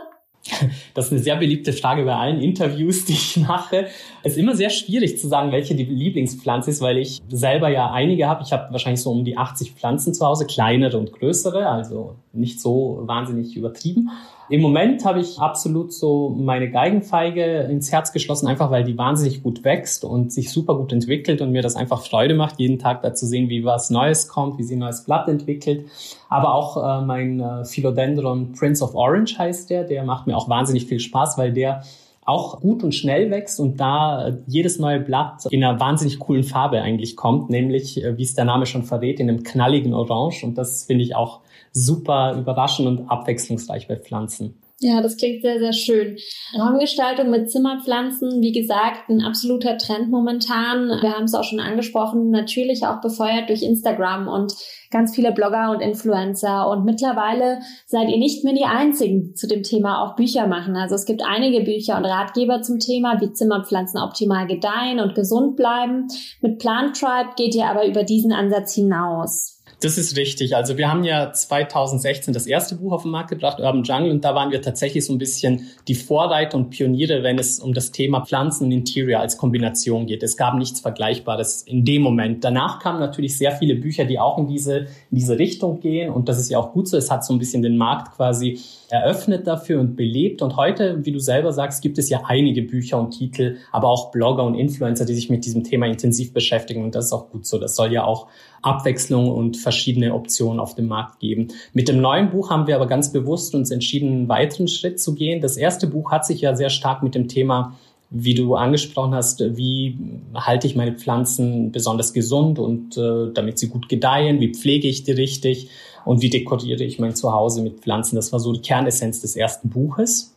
Das 0.94 1.06
ist 1.06 1.12
eine 1.12 1.22
sehr 1.22 1.38
beliebte 1.38 1.74
Frage 1.74 2.04
bei 2.04 2.16
allen 2.16 2.42
Interviews, 2.42 3.06
die 3.06 3.14
ich 3.14 3.38
mache. 3.38 3.88
Es 4.24 4.34
ist 4.34 4.38
immer 4.38 4.56
sehr 4.56 4.70
schwierig 4.70 5.20
zu 5.20 5.28
sagen, 5.28 5.52
welche 5.52 5.76
die 5.76 5.86
Lieblingspflanze 5.86 6.72
ist, 6.72 6.82
weil 6.82 6.98
ich 6.98 7.22
selber 7.30 7.70
ja 7.70 7.92
einige 7.92 8.28
habe. 8.28 8.44
Ich 8.44 8.52
habe 8.52 8.72
wahrscheinlich 8.72 9.02
so 9.02 9.12
um 9.12 9.24
die 9.24 9.38
80 9.38 9.74
Pflanzen 9.74 10.14
zu 10.14 10.26
Hause, 10.26 10.46
kleinere 10.46 10.98
und 10.98 11.12
größere, 11.14 11.68
also 11.68 12.16
nicht 12.34 12.60
so 12.60 13.02
wahnsinnig 13.04 13.56
übertrieben. 13.56 14.10
Im 14.52 14.60
Moment 14.60 15.06
habe 15.06 15.22
ich 15.22 15.40
absolut 15.40 15.94
so 15.94 16.28
meine 16.28 16.70
Geigenfeige 16.70 17.62
ins 17.72 17.90
Herz 17.90 18.12
geschlossen, 18.12 18.48
einfach 18.48 18.70
weil 18.70 18.84
die 18.84 18.98
wahnsinnig 18.98 19.44
gut 19.44 19.64
wächst 19.64 20.04
und 20.04 20.34
sich 20.34 20.52
super 20.52 20.76
gut 20.76 20.92
entwickelt 20.92 21.40
und 21.40 21.54
mir 21.54 21.62
das 21.62 21.78
einfach 21.78 22.02
Freude 22.02 22.36
macht, 22.36 22.60
jeden 22.60 22.78
Tag 22.78 23.02
da 23.02 23.14
zu 23.14 23.26
sehen, 23.26 23.48
wie 23.48 23.64
was 23.64 23.90
Neues 23.90 24.28
kommt, 24.28 24.58
wie 24.58 24.64
sie 24.64 24.76
ein 24.76 24.80
neues 24.80 25.06
Blatt 25.06 25.30
entwickelt. 25.30 25.86
Aber 26.28 26.54
auch 26.54 26.76
äh, 26.76 27.06
mein 27.06 27.40
äh, 27.40 27.64
Philodendron 27.64 28.52
Prince 28.52 28.84
of 28.84 28.94
Orange 28.94 29.38
heißt 29.38 29.70
der, 29.70 29.86
der 29.86 30.04
macht 30.04 30.28
mir 30.28 30.36
auch 30.36 30.50
wahnsinnig 30.50 30.86
viel 30.86 31.00
Spaß, 31.00 31.38
weil 31.38 31.54
der 31.54 31.84
auch 32.26 32.60
gut 32.60 32.84
und 32.84 32.94
schnell 32.94 33.32
wächst 33.32 33.58
und 33.58 33.80
da 33.80 34.28
äh, 34.28 34.38
jedes 34.48 34.80
neue 34.80 35.00
Blatt 35.00 35.46
in 35.50 35.64
einer 35.64 35.80
wahnsinnig 35.80 36.20
coolen 36.20 36.44
Farbe 36.44 36.82
eigentlich 36.82 37.16
kommt, 37.16 37.50
nämlich, 37.50 38.04
äh, 38.04 38.18
wie 38.18 38.24
es 38.24 38.36
der 38.36 38.44
Name 38.44 38.66
schon 38.66 38.84
verrät, 38.84 39.22
in 39.22 39.30
einem 39.30 39.44
knalligen 39.44 39.94
Orange. 39.94 40.46
Und 40.46 40.58
das 40.58 40.84
finde 40.84 41.06
ich 41.06 41.16
auch 41.16 41.40
super 41.72 42.36
überraschend 42.38 42.88
und 42.88 43.10
abwechslungsreich 43.10 43.88
bei 43.88 43.96
Pflanzen. 43.98 44.62
Ja, 44.84 45.00
das 45.00 45.16
klingt 45.16 45.44
sehr, 45.44 45.60
sehr 45.60 45.74
schön. 45.74 46.18
Raumgestaltung 46.58 47.30
mit 47.30 47.52
Zimmerpflanzen, 47.52 48.42
wie 48.42 48.52
gesagt, 48.52 49.10
ein 49.10 49.22
absoluter 49.22 49.78
Trend 49.78 50.10
momentan. 50.10 50.88
Wir 51.02 51.14
haben 51.14 51.26
es 51.26 51.36
auch 51.36 51.44
schon 51.44 51.60
angesprochen, 51.60 52.32
natürlich 52.32 52.84
auch 52.88 53.00
befeuert 53.00 53.48
durch 53.50 53.62
Instagram 53.62 54.28
und 54.28 54.56
ganz 54.90 55.14
viele 55.16 55.34
Blogger 55.34 55.70
und 55.70 55.82
Influencer. 55.82 56.68
Und 56.68 56.84
mittlerweile 56.84 57.60
seid 57.86 58.10
ihr 58.10 58.18
nicht 58.18 58.44
mehr 58.44 58.56
die 58.56 58.66
Einzigen, 58.66 59.36
zu 59.36 59.48
dem 59.48 59.62
Thema 59.62 60.04
auch 60.04 60.16
Bücher 60.16 60.48
machen. 60.48 60.76
Also 60.76 60.96
es 60.96 61.06
gibt 61.06 61.22
einige 61.24 61.64
Bücher 61.64 61.96
und 61.98 62.06
Ratgeber 62.06 62.64
zum 62.64 62.80
Thema, 62.80 63.22
wie 63.22 63.34
Zimmerpflanzen 63.34 64.02
optimal 64.02 64.48
gedeihen 64.48 65.00
und 65.00 65.14
gesund 65.14 65.58
bleiben. 65.58 66.08
Mit 66.42 66.58
Plant 66.58 67.00
Tribe 67.00 67.30
geht 67.38 67.54
ihr 67.54 67.68
aber 67.68 67.86
über 67.86 68.04
diesen 68.04 68.32
Ansatz 68.32 68.74
hinaus. 68.74 69.61
Das 69.82 69.98
ist 69.98 70.16
richtig. 70.16 70.56
Also 70.56 70.78
wir 70.78 70.92
haben 70.92 71.04
ja 71.04 71.34
2016 71.34 72.36
das 72.36 72.46
erste 72.46 72.76
Buch 72.76 72.92
auf 72.92 73.02
den 73.02 73.10
Markt 73.10 73.32
gebracht, 73.32 73.60
Urban 73.60 73.82
Jungle, 73.82 74.12
und 74.12 74.24
da 74.24 74.36
waren 74.36 74.52
wir 74.52 74.62
tatsächlich 74.62 75.04
so 75.04 75.12
ein 75.12 75.18
bisschen 75.18 75.70
die 75.88 75.96
Vorreiter 75.96 76.56
und 76.56 76.70
Pioniere, 76.70 77.24
wenn 77.24 77.40
es 77.40 77.60
um 77.60 77.74
das 77.74 77.92
Thema 77.92 78.24
Pflanzen 78.24 78.66
und 78.66 78.72
Interior 78.74 79.20
als 79.20 79.38
Kombination 79.38 80.06
geht. 80.06 80.22
Es 80.22 80.38
gab 80.38 80.54
nichts 80.54 80.82
Vergleichbares 80.82 81.64
in 81.64 81.84
dem 81.84 82.04
Moment. 82.04 82.44
Danach 82.44 82.78
kamen 82.78 83.00
natürlich 83.00 83.36
sehr 83.36 83.54
viele 83.54 83.74
Bücher, 83.74 84.06
die 84.06 84.20
auch 84.20 84.38
in 84.38 84.46
diese, 84.46 84.82
in 85.10 85.18
diese 85.18 85.40
Richtung 85.40 85.80
gehen, 85.80 86.12
und 86.12 86.30
das 86.30 86.40
ist 86.40 86.52
ja 86.52 86.60
auch 86.60 86.74
gut 86.74 86.88
so. 86.88 86.96
Es 86.96 87.10
hat 87.10 87.26
so 87.26 87.34
ein 87.34 87.40
bisschen 87.40 87.64
den 87.64 87.76
Markt 87.76 88.16
quasi 88.16 88.60
eröffnet 88.92 89.48
dafür 89.48 89.80
und 89.80 89.96
belebt. 89.96 90.42
Und 90.42 90.58
heute, 90.58 91.04
wie 91.06 91.12
du 91.12 91.20
selber 91.20 91.54
sagst, 91.54 91.82
gibt 91.82 91.98
es 91.98 92.10
ja 92.10 92.22
einige 92.28 92.62
Bücher 92.62 93.00
und 93.00 93.12
Titel, 93.12 93.58
aber 93.72 93.88
auch 93.88 94.12
Blogger 94.12 94.44
und 94.44 94.56
Influencer, 94.56 95.06
die 95.06 95.16
sich 95.16 95.30
mit 95.30 95.46
diesem 95.46 95.64
Thema 95.64 95.88
intensiv 95.88 96.34
beschäftigen. 96.34 96.84
Und 96.84 96.94
das 96.94 97.06
ist 97.06 97.14
auch 97.14 97.30
gut 97.30 97.46
so. 97.48 97.58
Das 97.58 97.76
soll 97.76 97.94
ja 97.94 98.04
auch 98.04 98.28
Abwechslung 98.62 99.32
und 99.32 99.58
verschiedene 99.58 100.14
Optionen 100.14 100.60
auf 100.60 100.76
dem 100.76 100.88
Markt 100.88 101.20
geben. 101.20 101.50
Mit 101.74 101.88
dem 101.88 102.00
neuen 102.02 102.30
Buch 102.30 102.50
haben 102.50 102.68
wir 102.68 102.76
aber 102.76 102.88
ganz 102.88 103.12
bewusst 103.12 103.56
uns 103.56 103.72
entschieden, 103.72 104.10
einen 104.10 104.30
weiteren 104.30 104.68
Schritt 104.68 105.00
zu 105.00 105.16
gehen. 105.16 105.42
Das 105.42 105.58
erste 105.58 105.88
Buch 105.88 106.12
hat 106.12 106.26
sich 106.26 106.42
ja 106.42 106.56
sehr 106.56 106.70
stark 106.70 107.04
mit 107.04 107.16
dem 107.16 107.28
Thema 107.28 107.76
wie 108.14 108.34
du 108.34 108.56
angesprochen 108.56 109.16
hast, 109.16 109.40
wie 109.56 109.98
halte 110.36 110.68
ich 110.68 110.76
meine 110.76 110.92
Pflanzen 110.92 111.72
besonders 111.72 112.12
gesund 112.12 112.60
und 112.60 112.98
äh, 112.98 113.32
damit 113.34 113.58
sie 113.58 113.70
gut 113.70 113.88
gedeihen, 113.88 114.42
wie 114.42 114.54
pflege 114.54 114.90
ich 114.90 115.04
die 115.04 115.14
richtig 115.14 115.70
und 116.04 116.22
wie 116.22 116.30
dekoriere 116.30 116.84
ich 116.84 117.00
mein 117.00 117.16
Zuhause 117.16 117.62
mit 117.62 117.80
Pflanzen. 117.80 118.18
Das 118.18 118.34
war 118.34 118.42
so 118.42 118.52
die 118.52 118.60
Kernessenz 118.60 119.22
des 119.22 119.38
ersten 119.38 119.70
Buches. 119.70 120.36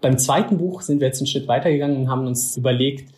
Beim 0.00 0.18
zweiten 0.18 0.56
Buch 0.56 0.80
sind 0.80 1.00
wir 1.00 1.08
jetzt 1.08 1.20
einen 1.20 1.26
Schritt 1.26 1.48
weitergegangen 1.48 1.98
und 1.98 2.08
haben 2.08 2.26
uns 2.26 2.56
überlegt, 2.56 3.10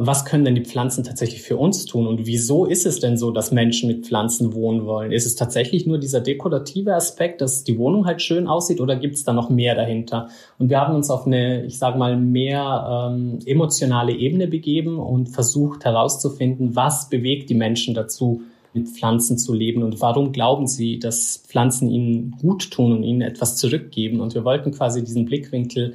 was 0.00 0.24
können 0.24 0.44
denn 0.44 0.54
die 0.54 0.64
Pflanzen 0.64 1.02
tatsächlich 1.02 1.42
für 1.42 1.56
uns 1.56 1.84
tun 1.84 2.06
und 2.06 2.24
wieso 2.24 2.66
ist 2.66 2.86
es 2.86 3.00
denn 3.00 3.16
so, 3.16 3.32
dass 3.32 3.50
Menschen 3.50 3.88
mit 3.88 4.06
Pflanzen 4.06 4.54
wohnen 4.54 4.86
wollen? 4.86 5.10
Ist 5.10 5.26
es 5.26 5.34
tatsächlich 5.34 5.86
nur 5.86 5.98
dieser 5.98 6.20
dekorative 6.20 6.94
Aspekt, 6.94 7.40
dass 7.40 7.64
die 7.64 7.78
Wohnung 7.78 8.06
halt 8.06 8.22
schön 8.22 8.46
aussieht 8.46 8.80
oder 8.80 8.94
gibt 8.94 9.16
es 9.16 9.24
da 9.24 9.32
noch 9.32 9.50
mehr 9.50 9.74
dahinter? 9.74 10.28
Und 10.56 10.70
wir 10.70 10.80
haben 10.80 10.94
uns 10.94 11.10
auf 11.10 11.26
eine, 11.26 11.64
ich 11.64 11.78
sage 11.78 11.98
mal, 11.98 12.16
mehr 12.16 13.10
ähm, 13.10 13.40
emotionale 13.44 14.12
Ebene 14.12 14.46
begeben 14.46 15.00
und 15.00 15.30
versucht 15.30 15.84
herauszufinden, 15.84 16.76
was 16.76 17.08
bewegt 17.08 17.50
die 17.50 17.54
Menschen 17.54 17.92
dazu, 17.92 18.42
mit 18.74 18.86
Pflanzen 18.86 19.36
zu 19.36 19.52
leben 19.52 19.82
und 19.82 20.00
warum 20.00 20.30
glauben 20.30 20.68
sie, 20.68 21.00
dass 21.00 21.42
Pflanzen 21.48 21.90
ihnen 21.90 22.36
gut 22.40 22.70
tun 22.70 22.92
und 22.92 23.02
ihnen 23.02 23.22
etwas 23.22 23.56
zurückgeben. 23.56 24.20
Und 24.20 24.34
wir 24.36 24.44
wollten 24.44 24.70
quasi 24.70 25.02
diesen 25.02 25.24
Blickwinkel 25.24 25.94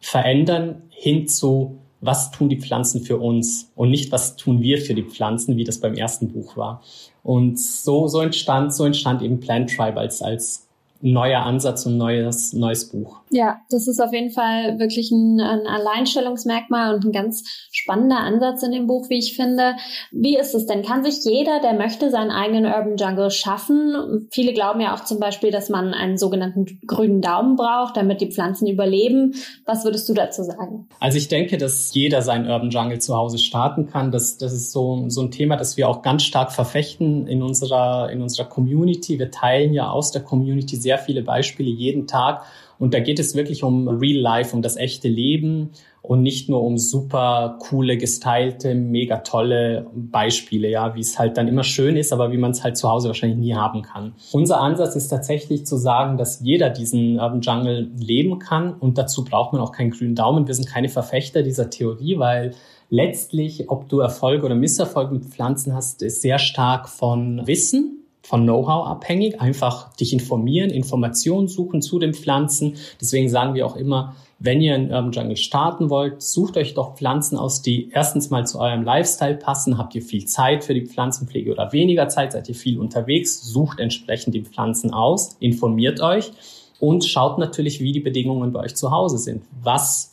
verändern 0.00 0.82
hin 0.88 1.26
zu, 1.26 1.80
was 2.04 2.30
tun 2.30 2.48
die 2.48 2.60
Pflanzen 2.60 3.02
für 3.02 3.18
uns 3.18 3.72
und 3.74 3.90
nicht, 3.90 4.12
was 4.12 4.36
tun 4.36 4.60
wir 4.60 4.78
für 4.78 4.94
die 4.94 5.04
Pflanzen, 5.04 5.56
wie 5.56 5.64
das 5.64 5.80
beim 5.80 5.94
ersten 5.94 6.28
Buch 6.28 6.56
war. 6.56 6.82
Und 7.22 7.58
so, 7.58 8.08
so 8.08 8.20
entstand, 8.20 8.74
so 8.74 8.84
entstand 8.84 9.22
eben 9.22 9.40
Plant 9.40 9.74
Tribe 9.74 9.98
als, 9.98 10.22
als 10.22 10.63
neuer 11.04 11.42
Ansatz 11.42 11.84
und 11.84 11.98
neues, 11.98 12.54
neues 12.54 12.88
Buch. 12.88 13.20
Ja, 13.30 13.60
das 13.68 13.88
ist 13.88 14.00
auf 14.00 14.12
jeden 14.12 14.30
Fall 14.30 14.78
wirklich 14.78 15.10
ein, 15.10 15.38
ein 15.38 15.66
Alleinstellungsmerkmal 15.66 16.94
und 16.94 17.04
ein 17.04 17.12
ganz 17.12 17.44
spannender 17.72 18.18
Ansatz 18.18 18.62
in 18.62 18.72
dem 18.72 18.86
Buch, 18.86 19.10
wie 19.10 19.18
ich 19.18 19.36
finde. 19.36 19.74
Wie 20.12 20.38
ist 20.38 20.54
es 20.54 20.66
denn? 20.66 20.82
Kann 20.82 21.04
sich 21.04 21.22
jeder, 21.24 21.60
der 21.60 21.74
möchte, 21.74 22.10
seinen 22.10 22.30
eigenen 22.30 22.64
Urban 22.64 22.96
Jungle 22.96 23.30
schaffen? 23.30 24.28
Viele 24.30 24.54
glauben 24.54 24.80
ja 24.80 24.94
auch 24.94 25.04
zum 25.04 25.20
Beispiel, 25.20 25.50
dass 25.50 25.68
man 25.68 25.92
einen 25.92 26.16
sogenannten 26.16 26.80
grünen 26.86 27.20
Daumen 27.20 27.56
braucht, 27.56 27.96
damit 27.98 28.22
die 28.22 28.30
Pflanzen 28.30 28.66
überleben. 28.66 29.34
Was 29.66 29.84
würdest 29.84 30.08
du 30.08 30.14
dazu 30.14 30.42
sagen? 30.42 30.88
Also 31.00 31.18
ich 31.18 31.28
denke, 31.28 31.58
dass 31.58 31.92
jeder 31.92 32.22
seinen 32.22 32.48
Urban 32.48 32.70
Jungle 32.70 33.00
zu 33.00 33.14
Hause 33.14 33.36
starten 33.36 33.88
kann. 33.88 34.10
Das, 34.10 34.38
das 34.38 34.54
ist 34.54 34.72
so, 34.72 35.04
so 35.08 35.20
ein 35.20 35.30
Thema, 35.30 35.56
das 35.56 35.76
wir 35.76 35.88
auch 35.88 36.00
ganz 36.00 36.22
stark 36.22 36.52
verfechten 36.52 37.26
in 37.26 37.42
unserer, 37.42 38.10
in 38.10 38.22
unserer 38.22 38.46
Community. 38.46 39.18
Wir 39.18 39.30
teilen 39.30 39.74
ja 39.74 39.90
aus 39.90 40.10
der 40.10 40.22
Community 40.22 40.76
sehr 40.76 40.93
viele 40.98 41.22
Beispiele 41.22 41.70
jeden 41.70 42.06
Tag. 42.06 42.42
Und 42.78 42.92
da 42.94 43.00
geht 43.00 43.18
es 43.18 43.34
wirklich 43.34 43.62
um 43.62 43.88
Real 43.88 44.20
Life, 44.20 44.54
um 44.54 44.62
das 44.62 44.76
echte 44.76 45.08
Leben 45.08 45.70
und 46.04 46.22
nicht 46.22 46.50
nur 46.50 46.62
um 46.62 46.76
super 46.76 47.58
coole, 47.60 47.96
gestylte, 47.96 48.74
mega 48.74 49.18
tolle 49.18 49.86
Beispiele, 49.94 50.68
ja, 50.68 50.94
wie 50.94 51.00
es 51.00 51.18
halt 51.18 51.38
dann 51.38 51.48
immer 51.48 51.64
schön 51.64 51.96
ist, 51.96 52.12
aber 52.12 52.30
wie 52.30 52.36
man 52.36 52.50
es 52.50 52.62
halt 52.62 52.76
zu 52.76 52.90
Hause 52.90 53.08
wahrscheinlich 53.08 53.38
nie 53.38 53.54
haben 53.54 53.80
kann. 53.80 54.12
Unser 54.30 54.60
Ansatz 54.60 54.96
ist 54.96 55.08
tatsächlich 55.08 55.64
zu 55.64 55.78
sagen, 55.78 56.18
dass 56.18 56.40
jeder 56.40 56.68
diesen 56.68 57.18
Urban 57.18 57.40
Jungle 57.40 57.90
leben 57.96 58.38
kann 58.38 58.74
und 58.74 58.98
dazu 58.98 59.24
braucht 59.24 59.54
man 59.54 59.62
auch 59.62 59.72
keinen 59.72 59.92
grünen 59.92 60.14
Daumen. 60.14 60.46
Wir 60.46 60.54
sind 60.54 60.68
keine 60.68 60.90
Verfechter 60.90 61.42
dieser 61.42 61.70
Theorie, 61.70 62.18
weil 62.18 62.54
letztlich, 62.90 63.70
ob 63.70 63.88
du 63.88 64.00
Erfolg 64.00 64.44
oder 64.44 64.54
Misserfolg 64.54 65.10
mit 65.10 65.24
Pflanzen 65.24 65.74
hast, 65.74 66.02
ist 66.02 66.20
sehr 66.20 66.38
stark 66.38 66.90
von 66.90 67.46
Wissen 67.46 68.03
von 68.24 68.42
Know-how 68.42 68.86
abhängig. 68.86 69.40
Einfach 69.40 69.94
dich 69.96 70.12
informieren, 70.12 70.70
Informationen 70.70 71.46
suchen 71.46 71.82
zu 71.82 71.98
den 71.98 72.14
Pflanzen. 72.14 72.76
Deswegen 73.00 73.28
sagen 73.28 73.54
wir 73.54 73.66
auch 73.66 73.76
immer, 73.76 74.16
wenn 74.38 74.60
ihr 74.60 74.74
in 74.74 74.90
Urban 74.90 75.12
Jungle 75.12 75.36
starten 75.36 75.90
wollt, 75.90 76.20
sucht 76.20 76.56
euch 76.56 76.74
doch 76.74 76.96
Pflanzen 76.96 77.38
aus, 77.38 77.62
die 77.62 77.90
erstens 77.92 78.30
mal 78.30 78.46
zu 78.46 78.58
eurem 78.58 78.82
Lifestyle 78.82 79.36
passen. 79.36 79.78
Habt 79.78 79.94
ihr 79.94 80.02
viel 80.02 80.24
Zeit 80.24 80.64
für 80.64 80.74
die 80.74 80.86
Pflanzenpflege 80.86 81.52
oder 81.52 81.72
weniger 81.72 82.08
Zeit? 82.08 82.32
Seid 82.32 82.48
ihr 82.48 82.54
viel 82.54 82.80
unterwegs? 82.80 83.42
Sucht 83.42 83.78
entsprechend 83.78 84.34
die 84.34 84.42
Pflanzen 84.42 84.92
aus, 84.92 85.36
informiert 85.38 86.00
euch 86.00 86.32
und 86.80 87.04
schaut 87.04 87.38
natürlich, 87.38 87.80
wie 87.80 87.92
die 87.92 88.00
Bedingungen 88.00 88.52
bei 88.52 88.60
euch 88.60 88.74
zu 88.74 88.90
Hause 88.90 89.18
sind. 89.18 89.44
Was 89.62 90.12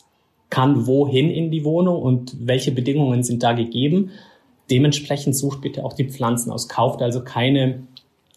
kann 0.50 0.86
wohin 0.86 1.30
in 1.30 1.50
die 1.50 1.64
Wohnung 1.64 2.00
und 2.00 2.36
welche 2.38 2.72
Bedingungen 2.72 3.22
sind 3.22 3.42
da 3.42 3.52
gegeben? 3.52 4.10
Dementsprechend 4.70 5.36
sucht 5.36 5.60
bitte 5.60 5.84
auch 5.84 5.94
die 5.94 6.08
Pflanzen 6.08 6.52
aus. 6.52 6.68
Kauft 6.68 7.02
also 7.02 7.24
keine 7.24 7.82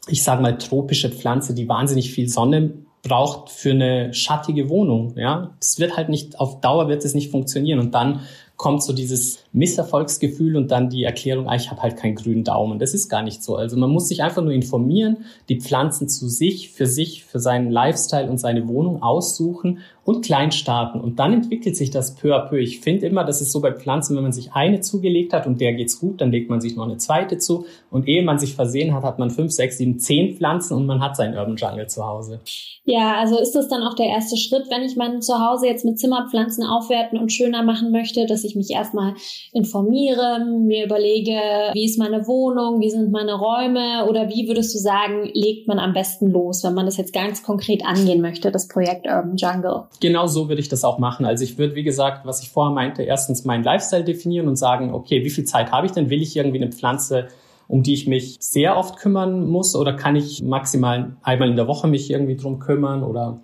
ich 0.07 0.23
sage 0.23 0.41
mal, 0.41 0.57
tropische 0.57 1.09
Pflanze, 1.09 1.53
die 1.53 1.67
wahnsinnig 1.67 2.11
viel 2.11 2.29
Sonne 2.29 2.73
braucht 3.01 3.49
für 3.49 3.71
eine 3.71 4.13
schattige 4.13 4.69
Wohnung. 4.69 5.13
Ja, 5.15 5.51
das 5.59 5.79
wird 5.79 5.95
halt 5.95 6.09
nicht 6.09 6.39
auf 6.39 6.59
Dauer 6.61 6.87
wird 6.87 7.05
es 7.05 7.13
nicht 7.13 7.31
funktionieren. 7.31 7.79
Und 7.79 7.93
dann 7.93 8.21
kommt 8.57 8.83
so 8.83 8.93
dieses 8.93 9.39
Misserfolgsgefühl 9.51 10.55
und 10.55 10.71
dann 10.71 10.89
die 10.89 11.03
Erklärung, 11.03 11.47
ah, 11.47 11.55
ich 11.55 11.69
habe 11.69 11.81
halt 11.81 11.97
keinen 11.97 12.15
grünen 12.15 12.43
Daumen. 12.43 12.79
Das 12.79 12.93
ist 12.93 13.09
gar 13.09 13.21
nicht 13.21 13.43
so. 13.43 13.57
Also 13.57 13.77
man 13.77 13.89
muss 13.89 14.07
sich 14.07 14.23
einfach 14.23 14.41
nur 14.41 14.53
informieren, 14.53 15.17
die 15.49 15.59
Pflanzen 15.59 16.07
zu 16.07 16.29
sich, 16.29 16.71
für 16.71 16.87
sich, 16.87 17.25
für 17.25 17.39
seinen 17.39 17.69
Lifestyle 17.69 18.29
und 18.29 18.39
seine 18.39 18.67
Wohnung 18.67 19.03
aussuchen 19.03 19.79
und 20.05 20.23
klein 20.23 20.51
starten. 20.51 21.01
Und 21.01 21.17
dann 21.17 21.33
entwickelt 21.33 21.75
sich 21.75 21.89
das 21.89 22.15
peu 22.15 22.35
à 22.35 22.47
peu. 22.47 22.57
Ich 22.57 22.79
finde 22.79 23.07
immer, 23.07 23.23
das 23.23 23.41
ist 23.41 23.51
so 23.51 23.59
bei 23.59 23.73
Pflanzen, 23.73 24.15
wenn 24.15 24.21
man 24.21 24.31
sich 24.31 24.53
eine 24.53 24.79
zugelegt 24.79 25.33
hat 25.33 25.47
und 25.47 25.59
der 25.59 25.73
geht's 25.73 25.99
gut, 25.99 26.21
dann 26.21 26.31
legt 26.31 26.47
man 26.47 26.61
sich 26.61 26.75
noch 26.75 26.85
eine 26.85 26.97
zweite 26.97 27.39
zu. 27.39 27.65
Und 27.89 28.07
ehe 28.07 28.23
man 28.23 28.37
sich 28.37 28.53
versehen 28.53 28.93
hat, 28.93 29.03
hat 29.03 29.17
man 29.17 29.31
fünf, 29.31 29.51
sechs, 29.51 29.79
sieben, 29.79 29.97
zehn 29.97 30.35
Pflanzen 30.37 30.77
und 30.77 30.85
man 30.85 31.01
hat 31.01 31.15
seinen 31.15 31.35
Urban 31.35 31.55
Jungle 31.55 31.87
zu 31.87 32.05
Hause. 32.05 32.39
Ja, 32.85 33.15
also 33.15 33.39
ist 33.39 33.53
das 33.55 33.67
dann 33.67 33.81
auch 33.81 33.95
der 33.95 34.05
erste 34.05 34.37
Schritt, 34.37 34.65
wenn 34.69 34.83
ich 34.83 34.95
mein 34.95 35.23
Zuhause 35.23 35.65
jetzt 35.65 35.85
mit 35.85 35.97
Zimmerpflanzen 35.97 36.63
aufwerten 36.63 37.17
und 37.17 37.31
schöner 37.31 37.63
machen 37.63 37.91
möchte, 37.91 38.27
dass 38.27 38.43
ich 38.43 38.55
mich 38.55 38.69
erstmal 38.69 39.15
informiere, 39.53 40.45
mir 40.45 40.85
überlege, 40.85 41.39
wie 41.73 41.85
ist 41.85 41.97
meine 41.97 42.27
Wohnung, 42.27 42.79
wie 42.81 42.91
sind 42.91 43.11
meine 43.11 43.33
Räume 43.33 44.05
oder 44.07 44.29
wie 44.29 44.47
würdest 44.47 44.75
du 44.75 44.77
sagen, 44.77 45.31
legt 45.33 45.67
man 45.67 45.79
am 45.79 45.93
besten 45.93 46.29
los, 46.29 46.63
wenn 46.63 46.75
man 46.75 46.85
das 46.85 46.97
jetzt 46.97 47.13
ganz 47.13 47.41
konkret 47.41 47.83
angehen 47.83 48.21
möchte, 48.21 48.51
das 48.51 48.67
Projekt 48.67 49.07
Urban 49.07 49.35
Jungle? 49.35 49.85
Genau 49.99 50.27
so 50.27 50.49
würde 50.49 50.61
ich 50.61 50.69
das 50.69 50.83
auch 50.83 50.97
machen. 50.97 51.25
Also 51.25 51.43
ich 51.43 51.57
würde, 51.57 51.75
wie 51.75 51.83
gesagt, 51.83 52.25
was 52.25 52.41
ich 52.41 52.49
vorher 52.49 52.73
meinte, 52.73 53.03
erstens 53.03 53.45
meinen 53.45 53.63
Lifestyle 53.63 54.03
definieren 54.03 54.47
und 54.47 54.55
sagen, 54.55 54.93
okay, 54.93 55.23
wie 55.23 55.29
viel 55.29 55.45
Zeit 55.45 55.71
habe 55.71 55.85
ich 55.85 55.93
denn? 55.93 56.09
Will 56.09 56.21
ich 56.21 56.35
irgendwie 56.35 56.61
eine 56.61 56.71
Pflanze, 56.71 57.27
um 57.67 57.83
die 57.83 57.93
ich 57.93 58.07
mich 58.07 58.37
sehr 58.39 58.77
oft 58.77 58.97
kümmern 58.97 59.47
muss? 59.47 59.75
Oder 59.75 59.93
kann 59.93 60.15
ich 60.15 60.43
maximal 60.43 61.15
einmal 61.23 61.49
in 61.49 61.55
der 61.55 61.67
Woche 61.67 61.87
mich 61.87 62.09
irgendwie 62.09 62.35
drum 62.35 62.59
kümmern? 62.59 63.03
Oder 63.03 63.39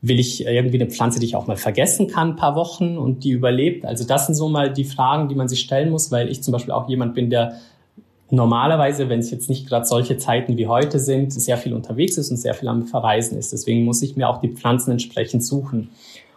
will 0.00 0.20
ich 0.20 0.44
irgendwie 0.44 0.80
eine 0.80 0.90
Pflanze, 0.90 1.18
die 1.18 1.26
ich 1.26 1.36
auch 1.36 1.46
mal 1.46 1.56
vergessen 1.56 2.08
kann, 2.08 2.30
ein 2.30 2.36
paar 2.36 2.56
Wochen 2.56 2.98
und 2.98 3.24
die 3.24 3.30
überlebt? 3.30 3.84
Also 3.86 4.06
das 4.06 4.26
sind 4.26 4.34
so 4.34 4.48
mal 4.48 4.72
die 4.72 4.84
Fragen, 4.84 5.28
die 5.28 5.34
man 5.34 5.48
sich 5.48 5.60
stellen 5.60 5.90
muss, 5.90 6.12
weil 6.12 6.28
ich 6.28 6.42
zum 6.42 6.52
Beispiel 6.52 6.72
auch 6.72 6.88
jemand 6.88 7.14
bin, 7.14 7.30
der 7.30 7.56
normalerweise, 8.30 9.08
wenn 9.08 9.20
es 9.20 9.30
jetzt 9.30 9.48
nicht 9.48 9.68
gerade 9.68 9.86
solche 9.86 10.16
Zeiten 10.16 10.56
wie 10.56 10.66
heute 10.66 10.98
sind, 10.98 11.32
sehr 11.32 11.56
viel 11.56 11.74
unterwegs 11.74 12.16
ist 12.16 12.30
und 12.30 12.36
sehr 12.36 12.54
viel 12.54 12.68
am 12.68 12.84
Verreisen 12.84 13.38
ist. 13.38 13.52
Deswegen 13.52 13.84
muss 13.84 14.02
ich 14.02 14.16
mir 14.16 14.28
auch 14.28 14.40
die 14.40 14.48
Pflanzen 14.48 14.92
entsprechend 14.92 15.44
suchen. 15.44 15.90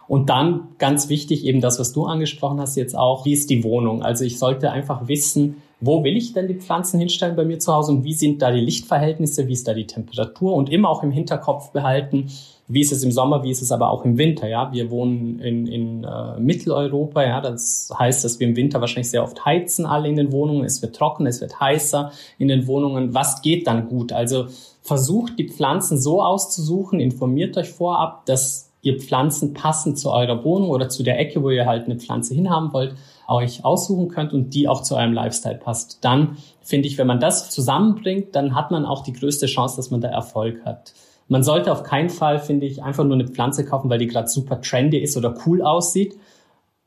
Und 0.06 0.30
dann 0.30 0.68
ganz 0.78 1.08
wichtig 1.10 1.44
eben 1.44 1.60
das, 1.60 1.78
was 1.78 1.92
du 1.92 2.06
angesprochen 2.06 2.60
hast 2.60 2.76
jetzt 2.76 2.96
auch, 2.96 3.26
wie 3.26 3.34
ist 3.34 3.50
die 3.50 3.62
Wohnung? 3.62 4.02
Also 4.02 4.24
ich 4.24 4.38
sollte 4.38 4.70
einfach 4.70 5.06
wissen, 5.06 5.62
wo 5.80 6.02
will 6.02 6.16
ich 6.16 6.32
denn 6.32 6.48
die 6.48 6.54
Pflanzen 6.54 6.98
hinstellen 6.98 7.36
bei 7.36 7.44
mir 7.44 7.58
zu 7.58 7.72
Hause 7.72 7.92
und 7.92 8.04
wie 8.04 8.12
sind 8.12 8.42
da 8.42 8.50
die 8.50 8.60
Lichtverhältnisse, 8.60 9.46
wie 9.46 9.52
ist 9.52 9.68
da 9.68 9.74
die 9.74 9.86
Temperatur 9.86 10.54
und 10.54 10.70
immer 10.70 10.88
auch 10.88 11.02
im 11.02 11.12
Hinterkopf 11.12 11.70
behalten, 11.70 12.30
wie 12.68 12.80
ist 12.80 12.92
es 12.92 13.02
im 13.02 13.12
Sommer, 13.12 13.42
wie 13.42 13.50
ist 13.50 13.62
es 13.62 13.72
aber 13.72 13.90
auch 13.90 14.04
im 14.04 14.18
Winter. 14.18 14.46
Ja, 14.46 14.70
wir 14.72 14.90
wohnen 14.90 15.40
in, 15.40 15.66
in 15.66 16.04
äh, 16.04 16.38
Mitteleuropa. 16.38 17.24
Ja, 17.24 17.40
das 17.40 17.90
heißt, 17.98 18.24
dass 18.24 18.38
wir 18.40 18.46
im 18.46 18.56
Winter 18.56 18.80
wahrscheinlich 18.80 19.10
sehr 19.10 19.22
oft 19.22 19.44
heizen 19.44 19.86
alle 19.86 20.08
in 20.08 20.16
den 20.16 20.32
Wohnungen. 20.32 20.64
Es 20.64 20.82
wird 20.82 20.94
trocken, 20.94 21.26
es 21.26 21.40
wird 21.40 21.58
heißer 21.58 22.12
in 22.38 22.48
den 22.48 22.66
Wohnungen. 22.66 23.14
Was 23.14 23.40
geht 23.40 23.66
dann 23.66 23.88
gut? 23.88 24.12
Also 24.12 24.46
versucht 24.82 25.38
die 25.38 25.48
Pflanzen 25.48 25.98
so 25.98 26.22
auszusuchen, 26.22 27.00
informiert 27.00 27.56
euch 27.56 27.70
vorab, 27.70 28.26
dass 28.26 28.70
ihr 28.82 28.98
Pflanzen 28.98 29.54
passend 29.54 29.98
zu 29.98 30.10
eurer 30.10 30.44
Wohnung 30.44 30.70
oder 30.70 30.88
zu 30.88 31.02
der 31.02 31.18
Ecke, 31.18 31.42
wo 31.42 31.50
ihr 31.50 31.66
halt 31.66 31.86
eine 31.86 31.96
Pflanze 31.96 32.34
hinhaben 32.34 32.72
wollt, 32.72 32.94
euch 33.28 33.64
aussuchen 33.64 34.08
könnt 34.08 34.32
und 34.32 34.54
die 34.54 34.68
auch 34.68 34.82
zu 34.82 34.96
eurem 34.96 35.12
Lifestyle 35.12 35.58
passt. 35.58 35.98
Dann 36.02 36.38
finde 36.62 36.88
ich, 36.88 36.98
wenn 36.98 37.06
man 37.06 37.20
das 37.20 37.50
zusammenbringt, 37.50 38.34
dann 38.34 38.54
hat 38.54 38.70
man 38.70 38.84
auch 38.84 39.02
die 39.02 39.12
größte 39.12 39.46
Chance, 39.46 39.76
dass 39.76 39.90
man 39.90 40.00
da 40.00 40.08
Erfolg 40.08 40.64
hat. 40.64 40.94
Man 41.28 41.42
sollte 41.42 41.70
auf 41.70 41.82
keinen 41.82 42.08
Fall, 42.08 42.38
finde 42.38 42.66
ich, 42.66 42.82
einfach 42.82 43.04
nur 43.04 43.14
eine 43.14 43.28
Pflanze 43.28 43.64
kaufen, 43.64 43.90
weil 43.90 43.98
die 43.98 44.06
gerade 44.06 44.28
super 44.28 44.60
trendy 44.62 44.98
ist 44.98 45.16
oder 45.16 45.34
cool 45.46 45.62
aussieht 45.62 46.18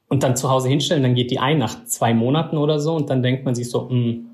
und 0.09 0.23
dann 0.23 0.35
zu 0.35 0.49
Hause 0.49 0.67
hinstellen. 0.67 1.03
Dann 1.03 1.15
geht 1.15 1.29
die 1.29 1.39
ein 1.39 1.59
nach 1.59 1.85
zwei 1.85 2.13
Monaten 2.13 2.57
oder 2.57 2.79
so 2.79 2.95
und 2.95 3.09
dann 3.09 3.21
denkt 3.21 3.45
man 3.45 3.53
sich 3.53 3.69
so, 3.69 3.87
hm, 3.87 4.31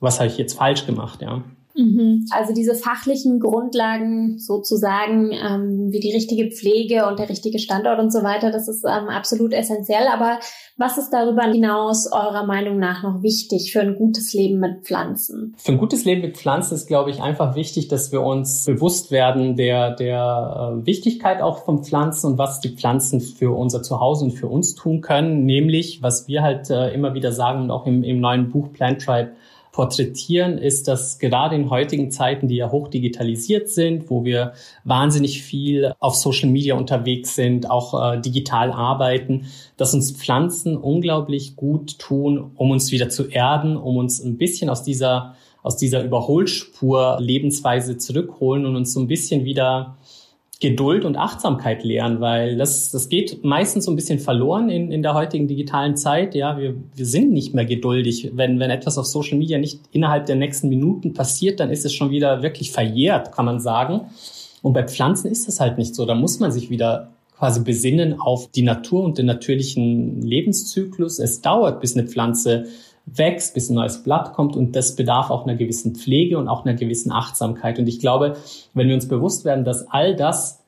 was 0.00 0.18
habe 0.18 0.28
ich 0.28 0.36
jetzt 0.36 0.58
falsch 0.58 0.84
gemacht, 0.84 1.22
ja. 1.22 1.42
Mhm. 1.76 2.26
Also 2.30 2.54
diese 2.54 2.74
fachlichen 2.74 3.38
Grundlagen 3.38 4.38
sozusagen, 4.38 5.30
ähm, 5.32 5.92
wie 5.92 6.00
die 6.00 6.12
richtige 6.12 6.50
Pflege 6.50 7.06
und 7.06 7.18
der 7.18 7.28
richtige 7.28 7.58
Standort 7.58 7.98
und 7.98 8.12
so 8.12 8.22
weiter, 8.22 8.50
das 8.50 8.66
ist 8.66 8.84
ähm, 8.84 9.08
absolut 9.08 9.52
essentiell. 9.52 10.06
Aber 10.12 10.38
was 10.78 10.98
ist 10.98 11.10
darüber 11.10 11.42
hinaus 11.42 12.10
eurer 12.10 12.46
Meinung 12.46 12.78
nach 12.78 13.02
noch 13.02 13.22
wichtig 13.22 13.72
für 13.72 13.80
ein 13.80 13.96
gutes 13.96 14.32
Leben 14.32 14.58
mit 14.58 14.84
Pflanzen? 14.84 15.54
Für 15.58 15.72
ein 15.72 15.78
gutes 15.78 16.04
Leben 16.04 16.22
mit 16.22 16.36
Pflanzen 16.36 16.74
ist, 16.74 16.86
glaube 16.86 17.10
ich, 17.10 17.22
einfach 17.22 17.54
wichtig, 17.54 17.88
dass 17.88 18.10
wir 18.10 18.22
uns 18.22 18.64
bewusst 18.64 19.10
werden 19.10 19.56
der, 19.56 19.94
der 19.94 20.80
äh, 20.82 20.86
Wichtigkeit 20.86 21.42
auch 21.42 21.64
von 21.64 21.84
Pflanzen 21.84 22.32
und 22.32 22.38
was 22.38 22.60
die 22.60 22.70
Pflanzen 22.70 23.20
für 23.20 23.56
unser 23.56 23.82
Zuhause 23.82 24.24
und 24.24 24.32
für 24.32 24.48
uns 24.48 24.74
tun 24.74 25.02
können. 25.02 25.44
Nämlich, 25.44 26.02
was 26.02 26.26
wir 26.26 26.42
halt 26.42 26.70
äh, 26.70 26.92
immer 26.94 27.14
wieder 27.14 27.32
sagen 27.32 27.64
und 27.64 27.70
auch 27.70 27.86
im, 27.86 28.02
im 28.02 28.20
neuen 28.20 28.50
Buch 28.50 28.72
Plant 28.72 29.02
Tribe 29.02 29.32
porträtieren, 29.76 30.56
ist, 30.56 30.88
dass 30.88 31.18
gerade 31.18 31.54
in 31.54 31.68
heutigen 31.68 32.10
Zeiten, 32.10 32.48
die 32.48 32.56
ja 32.56 32.72
hoch 32.72 32.88
digitalisiert 32.88 33.68
sind, 33.68 34.08
wo 34.08 34.24
wir 34.24 34.54
wahnsinnig 34.84 35.42
viel 35.42 35.92
auf 36.00 36.14
Social 36.14 36.48
Media 36.48 36.76
unterwegs 36.76 37.34
sind, 37.34 37.70
auch 37.70 38.14
äh, 38.14 38.18
digital 38.18 38.72
arbeiten, 38.72 39.48
dass 39.76 39.92
uns 39.92 40.12
Pflanzen 40.12 40.78
unglaublich 40.78 41.56
gut 41.56 41.98
tun, 41.98 42.52
um 42.56 42.70
uns 42.70 42.90
wieder 42.90 43.10
zu 43.10 43.28
erden, 43.28 43.76
um 43.76 43.98
uns 43.98 44.18
ein 44.18 44.38
bisschen 44.38 44.70
aus 44.70 44.82
dieser 44.82 45.36
aus 45.62 45.76
dieser 45.76 46.04
Überholspur 46.04 47.18
Lebensweise 47.20 47.98
zurückholen 47.98 48.64
und 48.66 48.76
uns 48.76 48.94
so 48.94 49.00
ein 49.00 49.08
bisschen 49.08 49.44
wieder 49.44 49.96
Geduld 50.58 51.04
und 51.04 51.16
Achtsamkeit 51.16 51.84
lernen, 51.84 52.20
weil 52.20 52.56
das, 52.56 52.90
das 52.90 53.10
geht 53.10 53.44
meistens 53.44 53.84
so 53.84 53.92
ein 53.92 53.96
bisschen 53.96 54.18
verloren 54.18 54.70
in, 54.70 54.90
in 54.90 55.02
der 55.02 55.12
heutigen 55.12 55.48
digitalen 55.48 55.96
Zeit. 55.96 56.34
Ja, 56.34 56.58
wir, 56.58 56.74
wir 56.94 57.04
sind 57.04 57.32
nicht 57.32 57.52
mehr 57.52 57.66
geduldig. 57.66 58.30
Wenn, 58.32 58.58
wenn 58.58 58.70
etwas 58.70 58.96
auf 58.96 59.04
Social 59.04 59.36
Media 59.36 59.58
nicht 59.58 59.80
innerhalb 59.92 60.24
der 60.24 60.36
nächsten 60.36 60.70
Minuten 60.70 61.12
passiert, 61.12 61.60
dann 61.60 61.70
ist 61.70 61.84
es 61.84 61.92
schon 61.92 62.10
wieder 62.10 62.42
wirklich 62.42 62.72
verjährt, 62.72 63.32
kann 63.32 63.44
man 63.44 63.60
sagen. 63.60 64.06
Und 64.62 64.72
bei 64.72 64.82
Pflanzen 64.82 65.30
ist 65.30 65.46
das 65.46 65.60
halt 65.60 65.76
nicht 65.76 65.94
so. 65.94 66.06
Da 66.06 66.14
muss 66.14 66.40
man 66.40 66.50
sich 66.50 66.70
wieder 66.70 67.12
quasi 67.36 67.62
besinnen 67.62 68.18
auf 68.18 68.50
die 68.50 68.62
Natur 68.62 69.04
und 69.04 69.18
den 69.18 69.26
natürlichen 69.26 70.22
Lebenszyklus. 70.22 71.18
Es 71.18 71.42
dauert, 71.42 71.80
bis 71.82 71.96
eine 71.96 72.08
Pflanze 72.08 72.64
wächst, 73.06 73.54
bis 73.54 73.70
ein 73.70 73.74
neues 73.74 74.02
Blatt 74.02 74.32
kommt 74.34 74.56
und 74.56 74.74
das 74.74 74.96
bedarf 74.96 75.30
auch 75.30 75.46
einer 75.46 75.56
gewissen 75.56 75.94
Pflege 75.94 76.38
und 76.38 76.48
auch 76.48 76.64
einer 76.64 76.74
gewissen 76.74 77.12
Achtsamkeit. 77.12 77.78
Und 77.78 77.88
ich 77.88 78.00
glaube, 78.00 78.36
wenn 78.74 78.88
wir 78.88 78.94
uns 78.94 79.08
bewusst 79.08 79.44
werden, 79.44 79.64
dass 79.64 79.88
all 79.90 80.16
das 80.16 80.64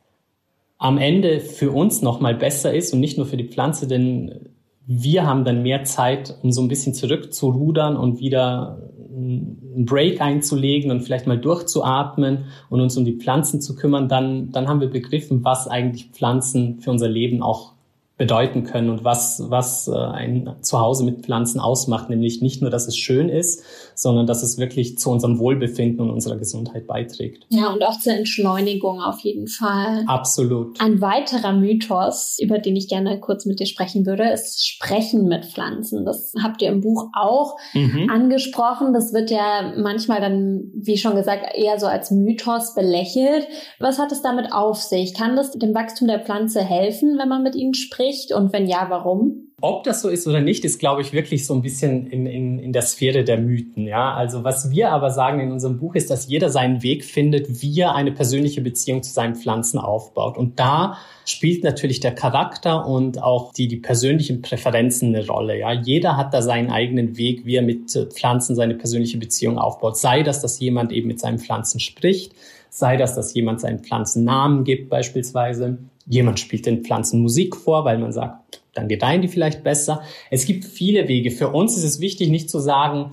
am 0.78 0.96
Ende 0.98 1.40
für 1.40 1.72
uns 1.72 2.02
nochmal 2.02 2.36
besser 2.36 2.72
ist 2.72 2.94
und 2.94 3.00
nicht 3.00 3.18
nur 3.18 3.26
für 3.26 3.36
die 3.36 3.48
Pflanze, 3.48 3.88
denn 3.88 4.50
wir 4.86 5.26
haben 5.26 5.44
dann 5.44 5.62
mehr 5.62 5.84
Zeit, 5.84 6.38
um 6.42 6.52
so 6.52 6.62
ein 6.62 6.68
bisschen 6.68 6.94
zurückzurudern 6.94 7.96
und 7.96 8.20
wieder 8.20 8.88
einen 9.14 9.84
Break 9.84 10.20
einzulegen 10.20 10.90
und 10.90 11.00
vielleicht 11.00 11.26
mal 11.26 11.38
durchzuatmen 11.38 12.44
und 12.70 12.80
uns 12.80 12.96
um 12.96 13.04
die 13.04 13.16
Pflanzen 13.16 13.60
zu 13.60 13.74
kümmern, 13.74 14.08
dann, 14.08 14.52
dann 14.52 14.68
haben 14.68 14.80
wir 14.80 14.88
begriffen, 14.88 15.44
was 15.44 15.66
eigentlich 15.66 16.10
Pflanzen 16.12 16.80
für 16.80 16.90
unser 16.90 17.08
Leben 17.08 17.42
auch 17.42 17.74
bedeuten 18.18 18.64
können 18.64 18.90
und 18.90 19.04
was, 19.04 19.42
was 19.48 19.88
äh, 19.88 19.94
ein 19.96 20.56
Zuhause 20.60 21.04
mit 21.04 21.24
Pflanzen 21.24 21.60
ausmacht, 21.60 22.10
nämlich 22.10 22.42
nicht 22.42 22.60
nur, 22.60 22.70
dass 22.70 22.88
es 22.88 22.96
schön 22.96 23.28
ist, 23.28 23.62
sondern 24.00 24.26
dass 24.26 24.42
es 24.42 24.58
wirklich 24.58 24.98
zu 24.98 25.10
unserem 25.10 25.38
Wohlbefinden 25.38 26.00
und 26.00 26.10
unserer 26.10 26.36
Gesundheit 26.36 26.86
beiträgt. 26.86 27.46
Ja, 27.48 27.72
und 27.72 27.82
auch 27.82 27.98
zur 27.98 28.14
Entschleunigung 28.14 29.00
auf 29.00 29.20
jeden 29.20 29.46
Fall. 29.46 30.04
Absolut. 30.06 30.80
Ein 30.80 31.00
weiterer 31.00 31.52
Mythos, 31.52 32.38
über 32.40 32.58
den 32.58 32.76
ich 32.76 32.88
gerne 32.88 33.20
kurz 33.20 33.44
mit 33.44 33.60
dir 33.60 33.66
sprechen 33.66 34.06
würde, 34.06 34.30
ist 34.30 34.66
Sprechen 34.66 35.26
mit 35.26 35.44
Pflanzen. 35.44 36.04
Das 36.04 36.32
habt 36.42 36.62
ihr 36.62 36.68
im 36.68 36.80
Buch 36.80 37.08
auch 37.14 37.56
mhm. 37.74 38.08
angesprochen. 38.10 38.92
Das 38.92 39.12
wird 39.12 39.30
ja 39.30 39.74
manchmal 39.76 40.20
dann, 40.20 40.70
wie 40.74 40.96
schon 40.96 41.14
gesagt, 41.14 41.44
eher 41.54 41.78
so 41.78 41.86
als 41.86 42.10
Mythos 42.10 42.74
belächelt. 42.74 43.46
Was 43.78 43.98
hat 43.98 44.12
es 44.12 44.22
damit 44.22 44.52
auf 44.52 44.80
sich? 44.80 45.14
Kann 45.14 45.36
das 45.36 45.50
dem 45.52 45.74
Wachstum 45.74 46.08
der 46.08 46.20
Pflanze 46.20 46.62
helfen, 46.62 47.18
wenn 47.18 47.28
man 47.28 47.42
mit 47.42 47.54
ihnen 47.54 47.74
spricht? 47.74 47.98
spricht 47.98 48.32
und 48.32 48.52
wenn 48.52 48.66
ja, 48.66 48.86
warum? 48.88 49.47
Ob 49.60 49.82
das 49.82 50.02
so 50.02 50.08
ist 50.08 50.24
oder 50.28 50.40
nicht, 50.40 50.64
ist, 50.64 50.78
glaube 50.78 51.02
ich, 51.02 51.12
wirklich 51.12 51.44
so 51.44 51.52
ein 51.52 51.62
bisschen 51.62 52.06
in, 52.06 52.26
in, 52.26 52.60
in 52.60 52.72
der 52.72 52.82
Sphäre 52.82 53.24
der 53.24 53.38
Mythen. 53.38 53.88
Ja, 53.88 54.14
also 54.14 54.44
was 54.44 54.70
wir 54.70 54.92
aber 54.92 55.10
sagen 55.10 55.40
in 55.40 55.50
unserem 55.50 55.78
Buch 55.78 55.96
ist, 55.96 56.10
dass 56.10 56.28
jeder 56.28 56.48
seinen 56.48 56.84
Weg 56.84 57.04
findet, 57.04 57.60
wie 57.60 57.80
er 57.80 57.96
eine 57.96 58.12
persönliche 58.12 58.60
Beziehung 58.60 59.02
zu 59.02 59.12
seinen 59.12 59.34
Pflanzen 59.34 59.80
aufbaut. 59.80 60.38
Und 60.38 60.60
da 60.60 60.98
spielt 61.24 61.64
natürlich 61.64 61.98
der 61.98 62.14
Charakter 62.14 62.86
und 62.86 63.20
auch 63.20 63.52
die, 63.52 63.66
die 63.66 63.78
persönlichen 63.78 64.42
Präferenzen 64.42 65.14
eine 65.14 65.26
Rolle. 65.26 65.58
Ja, 65.58 65.72
jeder 65.72 66.16
hat 66.16 66.32
da 66.32 66.40
seinen 66.40 66.70
eigenen 66.70 67.16
Weg, 67.16 67.44
wie 67.44 67.56
er 67.56 67.62
mit 67.62 67.90
Pflanzen 68.14 68.54
seine 68.54 68.76
persönliche 68.76 69.18
Beziehung 69.18 69.58
aufbaut. 69.58 69.98
Sei 69.98 70.22
das, 70.22 70.40
dass 70.40 70.60
jemand 70.60 70.92
eben 70.92 71.08
mit 71.08 71.18
seinen 71.18 71.40
Pflanzen 71.40 71.80
spricht, 71.80 72.32
sei 72.70 72.96
das, 72.96 73.16
dass 73.16 73.34
jemand 73.34 73.60
seinen 73.60 73.80
Pflanzen 73.80 74.22
Namen 74.22 74.62
gibt 74.62 74.88
beispielsweise 74.88 75.78
Jemand 76.08 76.40
spielt 76.40 76.64
den 76.64 76.84
Pflanzen 76.84 77.20
Musik 77.20 77.54
vor, 77.54 77.84
weil 77.84 77.98
man 77.98 78.12
sagt, 78.12 78.57
dann 78.74 78.88
gedeihen 78.88 79.22
die 79.22 79.28
vielleicht 79.28 79.64
besser. 79.64 80.02
Es 80.30 80.46
gibt 80.46 80.64
viele 80.64 81.08
Wege. 81.08 81.30
Für 81.30 81.48
uns 81.48 81.76
ist 81.76 81.84
es 81.84 82.00
wichtig, 82.00 82.28
nicht 82.28 82.50
zu 82.50 82.58
sagen, 82.58 83.10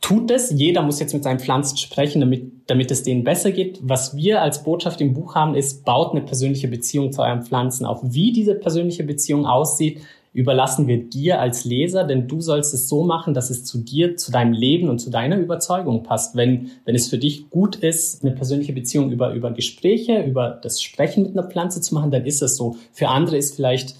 tut 0.00 0.30
es. 0.30 0.50
Jeder 0.50 0.82
muss 0.82 1.00
jetzt 1.00 1.14
mit 1.14 1.22
seinen 1.22 1.38
Pflanzen 1.38 1.76
sprechen, 1.78 2.20
damit, 2.20 2.52
damit 2.66 2.90
es 2.90 3.02
denen 3.02 3.24
besser 3.24 3.52
geht. 3.52 3.80
Was 3.82 4.16
wir 4.16 4.42
als 4.42 4.62
Botschaft 4.62 5.00
im 5.00 5.14
Buch 5.14 5.34
haben, 5.34 5.54
ist, 5.54 5.84
baut 5.84 6.12
eine 6.12 6.22
persönliche 6.22 6.68
Beziehung 6.68 7.12
zu 7.12 7.22
euren 7.22 7.42
Pflanzen 7.42 7.86
auf. 7.86 8.00
Wie 8.02 8.32
diese 8.32 8.54
persönliche 8.54 9.04
Beziehung 9.04 9.46
aussieht, 9.46 10.00
überlassen 10.34 10.88
wir 10.88 10.98
dir 10.98 11.40
als 11.40 11.64
Leser, 11.64 12.04
denn 12.04 12.26
du 12.26 12.40
sollst 12.40 12.74
es 12.74 12.88
so 12.88 13.04
machen, 13.04 13.34
dass 13.34 13.50
es 13.50 13.64
zu 13.64 13.78
dir, 13.78 14.16
zu 14.16 14.32
deinem 14.32 14.52
Leben 14.52 14.88
und 14.88 14.98
zu 14.98 15.08
deiner 15.08 15.38
Überzeugung 15.38 16.02
passt. 16.02 16.36
Wenn, 16.36 16.72
wenn 16.84 16.96
es 16.96 17.08
für 17.08 17.18
dich 17.18 17.48
gut 17.50 17.76
ist, 17.76 18.22
eine 18.22 18.34
persönliche 18.34 18.72
Beziehung 18.72 19.12
über, 19.12 19.32
über 19.32 19.52
Gespräche, 19.52 20.22
über 20.22 20.58
das 20.60 20.82
Sprechen 20.82 21.22
mit 21.22 21.32
einer 21.32 21.48
Pflanze 21.48 21.80
zu 21.80 21.94
machen, 21.94 22.10
dann 22.10 22.26
ist 22.26 22.42
es 22.42 22.56
so. 22.56 22.76
Für 22.92 23.08
andere 23.08 23.36
ist 23.36 23.54
vielleicht 23.54 23.94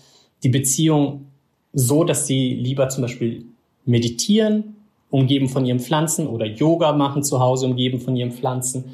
die 0.44 0.50
Beziehung 0.50 1.26
so, 1.72 2.04
dass 2.04 2.26
sie 2.26 2.54
lieber 2.54 2.88
zum 2.88 3.02
Beispiel 3.02 3.47
meditieren, 3.84 4.76
umgeben 5.10 5.49
von 5.49 5.64
ihren 5.64 5.80
Pflanzen 5.80 6.26
oder 6.28 6.47
Yoga 6.47 6.92
machen 6.92 7.23
zu 7.23 7.40
Hause, 7.40 7.66
umgeben 7.66 8.00
von 8.00 8.14
ihren 8.14 8.30
Pflanzen. 8.30 8.84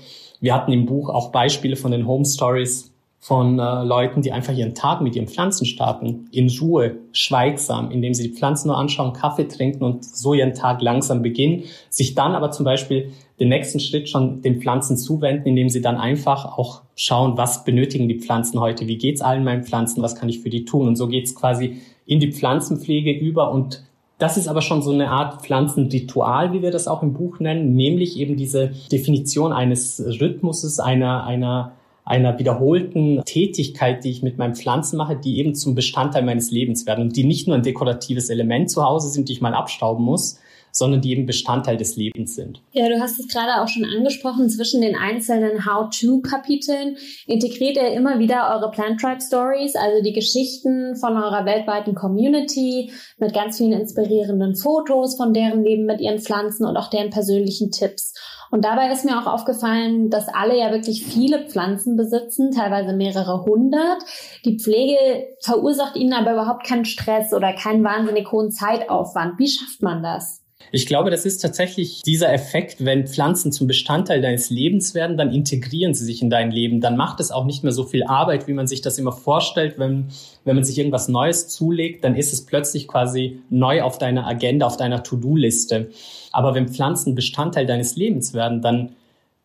Wir 0.41 0.55
hatten 0.55 0.73
im 0.73 0.87
Buch 0.87 1.11
auch 1.11 1.31
Beispiele 1.31 1.77
von 1.77 1.91
den 1.93 2.07
Home 2.07 2.25
Stories, 2.25 2.91
von 3.23 3.59
äh, 3.59 3.85
Leuten, 3.85 4.23
die 4.23 4.33
einfach 4.33 4.55
ihren 4.55 4.75
Tag 4.75 5.03
mit 5.03 5.15
ihren 5.15 5.29
Pflanzen 5.29 5.67
starten, 5.67 6.29
in 6.33 6.51
Ruhe, 6.59 6.97
schweigsam, 7.13 7.91
indem 7.91 8.15
sie 8.15 8.31
die 8.31 8.35
Pflanzen 8.35 8.69
nur 8.69 8.79
anschauen, 8.79 9.13
Kaffee 9.13 9.47
trinken 9.47 9.85
und 9.85 10.05
so 10.05 10.33
ihren 10.33 10.55
Tag 10.55 10.81
langsam 10.81 11.21
beginnen, 11.21 11.65
sich 11.91 12.15
dann 12.15 12.33
aber 12.35 12.51
zum 12.51 12.65
Beispiel 12.65 13.13
den 13.41 13.49
nächsten 13.49 13.81
Schritt 13.81 14.09
schon 14.09 14.43
den 14.43 14.61
Pflanzen 14.61 14.97
zuwenden, 14.97 15.49
indem 15.49 15.71
sie 15.71 15.81
dann 15.81 15.97
einfach 15.97 16.45
auch 16.59 16.83
schauen, 16.95 17.37
was 17.39 17.65
benötigen 17.65 18.09
die 18.09 18.21
Pflanzen 18.21 18.61
heute, 18.61 18.87
wie 18.87 18.99
geht's 18.99 19.23
allen 19.23 19.45
meinen 19.45 19.65
Pflanzen, 19.65 20.03
was 20.03 20.15
kann 20.15 20.29
ich 20.29 20.41
für 20.41 20.51
die 20.51 20.67
tun? 20.67 20.87
Und 20.87 20.97
so 20.97 21.09
geht's 21.09 21.35
quasi 21.35 21.79
in 22.07 22.21
die 22.21 22.33
Pflanzenpflege 22.33 23.13
über 23.13 23.51
und 23.51 23.85
das 24.19 24.37
ist 24.37 24.49
aber 24.49 24.61
schon 24.61 24.83
so 24.83 24.93
eine 24.93 25.09
Art 25.09 25.41
Pflanzenritual, 25.41 26.53
wie 26.53 26.61
wir 26.61 26.71
das 26.71 26.87
auch 26.87 27.03
im 27.03 27.15
Buch 27.15 27.41
nennen, 27.41 27.75
nämlich 27.75 28.19
eben 28.19 28.37
diese 28.37 28.73
Definition 28.93 29.51
eines 29.51 29.99
Rhythmuses, 30.21 30.79
einer, 30.79 31.25
einer 31.25 31.73
einer 32.11 32.39
wiederholten 32.41 33.23
Tätigkeit, 33.25 34.03
die 34.03 34.11
ich 34.11 34.23
mit 34.23 34.37
meinen 34.37 34.57
Pflanzen 34.57 34.97
mache, 34.97 35.15
die 35.17 35.39
eben 35.39 35.55
zum 35.55 35.77
Bestandteil 35.77 36.25
meines 36.25 36.51
Lebens 36.51 36.85
werden 36.85 37.03
und 37.03 37.17
die 37.17 37.23
nicht 37.23 37.47
nur 37.47 37.57
ein 37.57 37.63
dekoratives 37.63 38.31
Element 38.31 38.69
zu 38.69 38.83
Hause 38.83 39.11
sind, 39.11 39.29
die 39.29 39.35
ich 39.35 39.41
mal 39.41 39.55
abstauben 39.55 40.05
muss, 40.05 40.41
sondern 40.73 41.01
die 41.01 41.13
eben 41.13 41.27
Bestandteil 41.27 41.77
des 41.77 41.97
Lebens 41.97 42.35
sind. 42.35 42.61
Ja, 42.73 42.89
du 42.89 43.01
hast 43.01 43.19
es 43.19 43.29
gerade 43.29 43.63
auch 43.63 43.69
schon 43.69 43.85
angesprochen, 43.85 44.49
zwischen 44.49 44.81
den 44.81 44.97
einzelnen 44.97 45.67
How-To-Kapiteln 45.67 46.97
integriert 47.27 47.77
ihr 47.77 47.93
immer 47.93 48.19
wieder 48.19 48.51
eure 48.55 48.71
Plant 48.71 49.01
Tribe 49.01 49.21
Stories, 49.21 49.77
also 49.77 50.03
die 50.03 50.13
Geschichten 50.13 50.97
von 50.97 51.17
eurer 51.17 51.45
weltweiten 51.45 51.95
Community 51.95 52.93
mit 53.19 53.35
ganz 53.35 53.59
vielen 53.59 53.73
inspirierenden 53.73 54.55
Fotos 54.55 55.17
von 55.17 55.33
deren 55.33 55.65
Leben 55.65 55.87
mit 55.87 56.01
ihren 56.01 56.19
Pflanzen 56.19 56.67
und 56.67 56.77
auch 56.77 56.91
deren 56.91 57.11
persönlichen 57.11 57.71
Tipps. 57.71 58.15
Und 58.51 58.65
dabei 58.65 58.91
ist 58.91 59.05
mir 59.05 59.17
auch 59.21 59.33
aufgefallen, 59.33 60.11
dass 60.11 60.27
alle 60.29 60.59
ja 60.59 60.73
wirklich 60.73 61.05
viele 61.05 61.47
Pflanzen 61.47 61.97
besitzen, 61.97 62.51
teilweise 62.51 62.93
mehrere 62.95 63.45
hundert. 63.45 64.03
Die 64.45 64.59
Pflege 64.59 64.97
verursacht 65.41 65.97
ihnen 65.97 66.13
aber 66.13 66.33
überhaupt 66.33 66.67
keinen 66.67 66.85
Stress 66.85 67.33
oder 67.33 67.53
keinen 67.53 67.85
wahnsinnig 67.85 68.31
hohen 68.33 68.51
Zeitaufwand. 68.51 69.39
Wie 69.39 69.49
schafft 69.49 69.83
man 69.83 70.03
das? 70.03 70.40
Ich 70.73 70.87
glaube, 70.87 71.11
das 71.11 71.27
ist 71.27 71.39
tatsächlich 71.39 72.03
dieser 72.03 72.33
Effekt, 72.33 72.85
wenn 72.85 73.07
Pflanzen 73.07 73.51
zum 73.53 73.67
Bestandteil 73.67 74.21
deines 74.21 74.51
Lebens 74.51 74.95
werden, 74.95 75.17
dann 75.17 75.33
integrieren 75.33 75.95
sie 75.95 76.05
sich 76.05 76.23
in 76.23 76.31
dein 76.31 76.51
Leben. 76.51 76.81
Dann 76.81 76.97
macht 76.97 77.21
es 77.21 77.31
auch 77.31 77.45
nicht 77.45 77.65
mehr 77.65 77.73
so 77.73 77.85
viel 77.85 78.05
Arbeit, 78.05 78.47
wie 78.47 78.53
man 78.53 78.67
sich 78.67 78.81
das 78.81 78.99
immer 78.99 79.13
vorstellt. 79.13 79.79
Wenn, 79.79 80.09
wenn 80.45 80.55
man 80.55 80.65
sich 80.65 80.79
irgendwas 80.79 81.09
Neues 81.09 81.49
zulegt, 81.49 82.05
dann 82.05 82.15
ist 82.15 82.33
es 82.33 82.47
plötzlich 82.47 82.87
quasi 82.87 83.41
neu 83.51 83.83
auf 83.83 83.99
deiner 83.99 84.27
Agenda, 84.27 84.67
auf 84.67 84.77
deiner 84.77 85.03
To-Do-Liste. 85.03 85.91
Aber 86.33 86.55
wenn 86.55 86.69
Pflanzen 86.69 87.15
Bestandteil 87.15 87.67
deines 87.67 87.97
Lebens 87.97 88.35
werden, 88.35 88.63
dann 88.63 88.91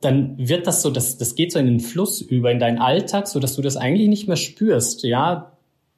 dann 0.02 0.38
wird 0.38 0.68
das 0.68 0.82
so, 0.82 0.92
das, 0.92 1.18
das 1.18 1.36
geht 1.36 1.52
so 1.52 1.58
in 1.58 1.66
den 1.66 1.80
Fluss 1.80 2.22
über 2.22 2.52
in 2.52 2.60
deinen 2.60 2.78
Alltag, 2.78 3.28
so 3.28 3.40
dass 3.40 3.56
du 3.56 3.62
das 3.62 3.76
eigentlich 3.76 4.08
nicht 4.08 4.28
mehr 4.28 4.38
spürst. 4.38 5.04
Ja, 5.04 5.54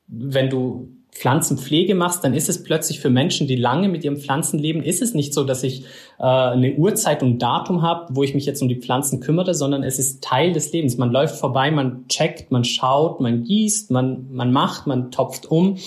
wenn 0.08 0.50
du 0.50 0.97
Pflanzenpflege 1.12 1.96
machst, 1.96 2.24
dann 2.24 2.34
ist 2.34 2.48
es 2.48 2.64
plötzlich 2.64 3.00
für 3.00 3.10
Menschen, 3.10 3.48
die 3.48 3.56
lange 3.56 3.90
mit 3.90 4.04
ihren 4.04 4.18
Pflanzen 4.18 4.60
leben, 4.60 4.84
ist 4.84 5.02
es 5.02 5.14
nicht 5.14 5.34
so, 5.34 5.44
dass 5.44 5.64
ich 5.64 5.84
äh, 6.20 6.24
eine 6.24 6.76
Uhrzeit 6.76 7.24
und 7.24 7.40
Datum 7.40 7.82
habe, 7.82 8.16
wo 8.16 8.24
ich 8.24 8.36
mich 8.36 8.46
jetzt 8.46 8.62
um 8.62 8.70
die 8.70 8.76
Pflanzen 8.76 9.20
kümmere, 9.20 9.56
sondern 9.56 9.84
es 9.84 9.98
ist 9.98 10.24
Teil 10.24 10.54
des 10.54 10.72
Lebens. 10.72 10.98
Man 10.98 11.12
läuft 11.12 11.36
vorbei, 11.36 11.72
man 11.72 12.08
checkt, 12.08 12.52
man 12.52 12.64
schaut, 12.64 13.20
man 13.20 13.44
gießt, 13.44 13.90
man, 13.90 14.28
man 14.32 14.52
macht, 14.52 14.86
man 14.86 15.10
topft 15.10 15.48
um. 15.48 15.78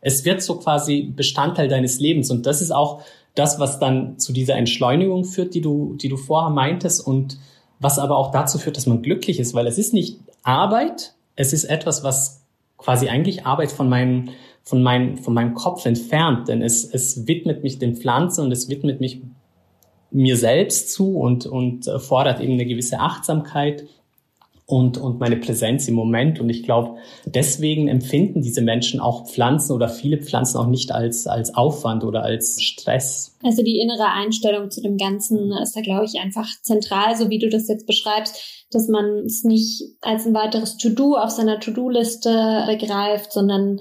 Es 0.00 0.24
wird 0.24 0.42
so 0.42 0.56
quasi 0.56 1.02
Bestandteil 1.02 1.68
deines 1.68 2.00
Lebens 2.00 2.30
und 2.30 2.46
das 2.46 2.60
ist 2.60 2.72
auch 2.72 3.02
das, 3.34 3.60
was 3.60 3.78
dann 3.78 4.18
zu 4.18 4.32
dieser 4.32 4.56
Entschleunigung 4.56 5.24
führt, 5.24 5.54
die 5.54 5.60
du, 5.60 5.94
die 5.94 6.08
du 6.08 6.16
vorher 6.16 6.50
meintest 6.50 7.06
und 7.06 7.38
was 7.78 7.98
aber 7.98 8.16
auch 8.16 8.32
dazu 8.32 8.58
führt, 8.58 8.76
dass 8.76 8.86
man 8.86 9.02
glücklich 9.02 9.38
ist, 9.38 9.54
weil 9.54 9.66
es 9.66 9.78
ist 9.78 9.94
nicht 9.94 10.18
Arbeit, 10.42 11.14
es 11.36 11.52
ist 11.52 11.64
etwas, 11.64 12.02
was 12.02 12.42
quasi 12.76 13.08
eigentlich 13.08 13.46
Arbeit 13.46 13.72
von 13.72 13.88
meinen 13.88 14.30
von, 14.62 14.82
mein, 14.82 15.18
von 15.18 15.34
meinem 15.34 15.54
Kopf 15.54 15.86
entfernt, 15.86 16.48
denn 16.48 16.62
es, 16.62 16.84
es 16.84 17.26
widmet 17.26 17.62
mich 17.62 17.78
den 17.78 17.96
Pflanzen 17.96 18.44
und 18.44 18.52
es 18.52 18.68
widmet 18.68 19.00
mich 19.00 19.20
mir 20.10 20.36
selbst 20.36 20.92
zu 20.92 21.18
und, 21.18 21.46
und 21.46 21.86
äh, 21.86 21.98
fordert 21.98 22.40
eben 22.40 22.54
eine 22.54 22.66
gewisse 22.66 22.98
Achtsamkeit. 23.00 23.86
und, 24.70 24.98
und 24.98 25.18
meine 25.18 25.36
Präsenz 25.36 25.88
im 25.88 25.94
Moment. 25.94 26.40
Und 26.40 26.48
ich 26.48 26.62
glaube, 26.62 26.96
deswegen 27.26 27.88
empfinden 27.88 28.40
diese 28.40 28.62
Menschen 28.62 29.00
auch 29.00 29.26
Pflanzen 29.26 29.72
oder 29.72 29.88
viele 29.88 30.18
Pflanzen 30.18 30.58
auch 30.58 30.68
nicht 30.68 30.92
als, 30.92 31.26
als 31.26 31.54
Aufwand 31.54 32.04
oder 32.04 32.22
als 32.22 32.62
Stress. 32.62 33.36
Also 33.42 33.62
die 33.62 33.80
innere 33.80 34.12
Einstellung 34.12 34.70
zu 34.70 34.80
dem 34.80 34.96
Ganzen 34.96 35.52
ist 35.60 35.74
da, 35.74 35.80
glaube 35.80 36.04
ich, 36.04 36.20
einfach 36.20 36.46
zentral, 36.62 37.16
so 37.16 37.30
wie 37.30 37.38
du 37.38 37.48
das 37.48 37.66
jetzt 37.68 37.86
beschreibst, 37.86 38.66
dass 38.70 38.86
man 38.86 39.24
es 39.26 39.42
nicht 39.42 39.82
als 40.00 40.26
ein 40.26 40.34
weiteres 40.34 40.76
To-Do 40.76 41.16
auf 41.16 41.30
seiner 41.30 41.58
To-Do-Liste 41.58 42.64
begreift, 42.68 43.32
sondern 43.32 43.80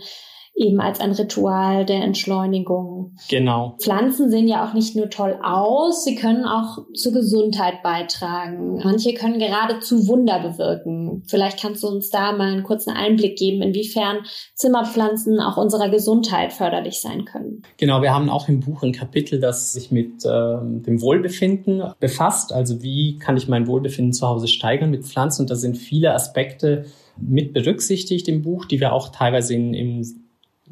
eben 0.59 0.81
als 0.81 0.99
ein 0.99 1.13
Ritual 1.13 1.85
der 1.85 2.03
Entschleunigung. 2.03 3.15
Genau. 3.29 3.77
Pflanzen 3.81 4.29
sehen 4.29 4.47
ja 4.47 4.67
auch 4.67 4.73
nicht 4.73 4.95
nur 4.95 5.09
toll 5.09 5.39
aus, 5.41 6.03
sie 6.03 6.15
können 6.15 6.43
auch 6.43 6.79
zur 6.93 7.13
Gesundheit 7.13 7.81
beitragen. 7.81 8.81
Manche 8.83 9.13
können 9.13 9.39
geradezu 9.39 10.07
Wunder 10.07 10.39
bewirken. 10.39 11.23
Vielleicht 11.27 11.61
kannst 11.61 11.81
du 11.83 11.87
uns 11.87 12.09
da 12.09 12.33
mal 12.33 12.51
einen 12.51 12.63
kurzen 12.63 12.91
Einblick 12.91 13.37
geben, 13.37 13.61
inwiefern 13.61 14.17
Zimmerpflanzen 14.53 15.39
auch 15.39 15.55
unserer 15.55 15.89
Gesundheit 15.89 16.51
förderlich 16.51 16.99
sein 16.99 17.23
können. 17.23 17.61
Genau, 17.77 18.01
wir 18.01 18.13
haben 18.13 18.29
auch 18.29 18.49
im 18.49 18.59
Buch 18.59 18.83
ein 18.83 18.91
Kapitel, 18.91 19.39
das 19.39 19.71
sich 19.71 19.91
mit 19.91 20.25
äh, 20.25 20.57
dem 20.61 21.01
Wohlbefinden 21.01 21.83
befasst. 22.01 22.51
Also 22.51 22.83
wie 22.83 23.17
kann 23.17 23.37
ich 23.37 23.47
mein 23.47 23.65
Wohlbefinden 23.65 24.11
zu 24.11 24.27
Hause 24.27 24.49
steigern 24.49 24.89
mit 24.89 25.05
Pflanzen? 25.05 25.43
Und 25.43 25.49
da 25.49 25.55
sind 25.55 25.77
viele 25.77 26.13
Aspekte 26.13 26.85
mit 27.17 27.53
berücksichtigt 27.53 28.27
im 28.27 28.41
Buch, 28.41 28.65
die 28.65 28.81
wir 28.81 28.91
auch 28.91 29.09
teilweise 29.09 29.53
in, 29.53 29.73
im 29.73 30.03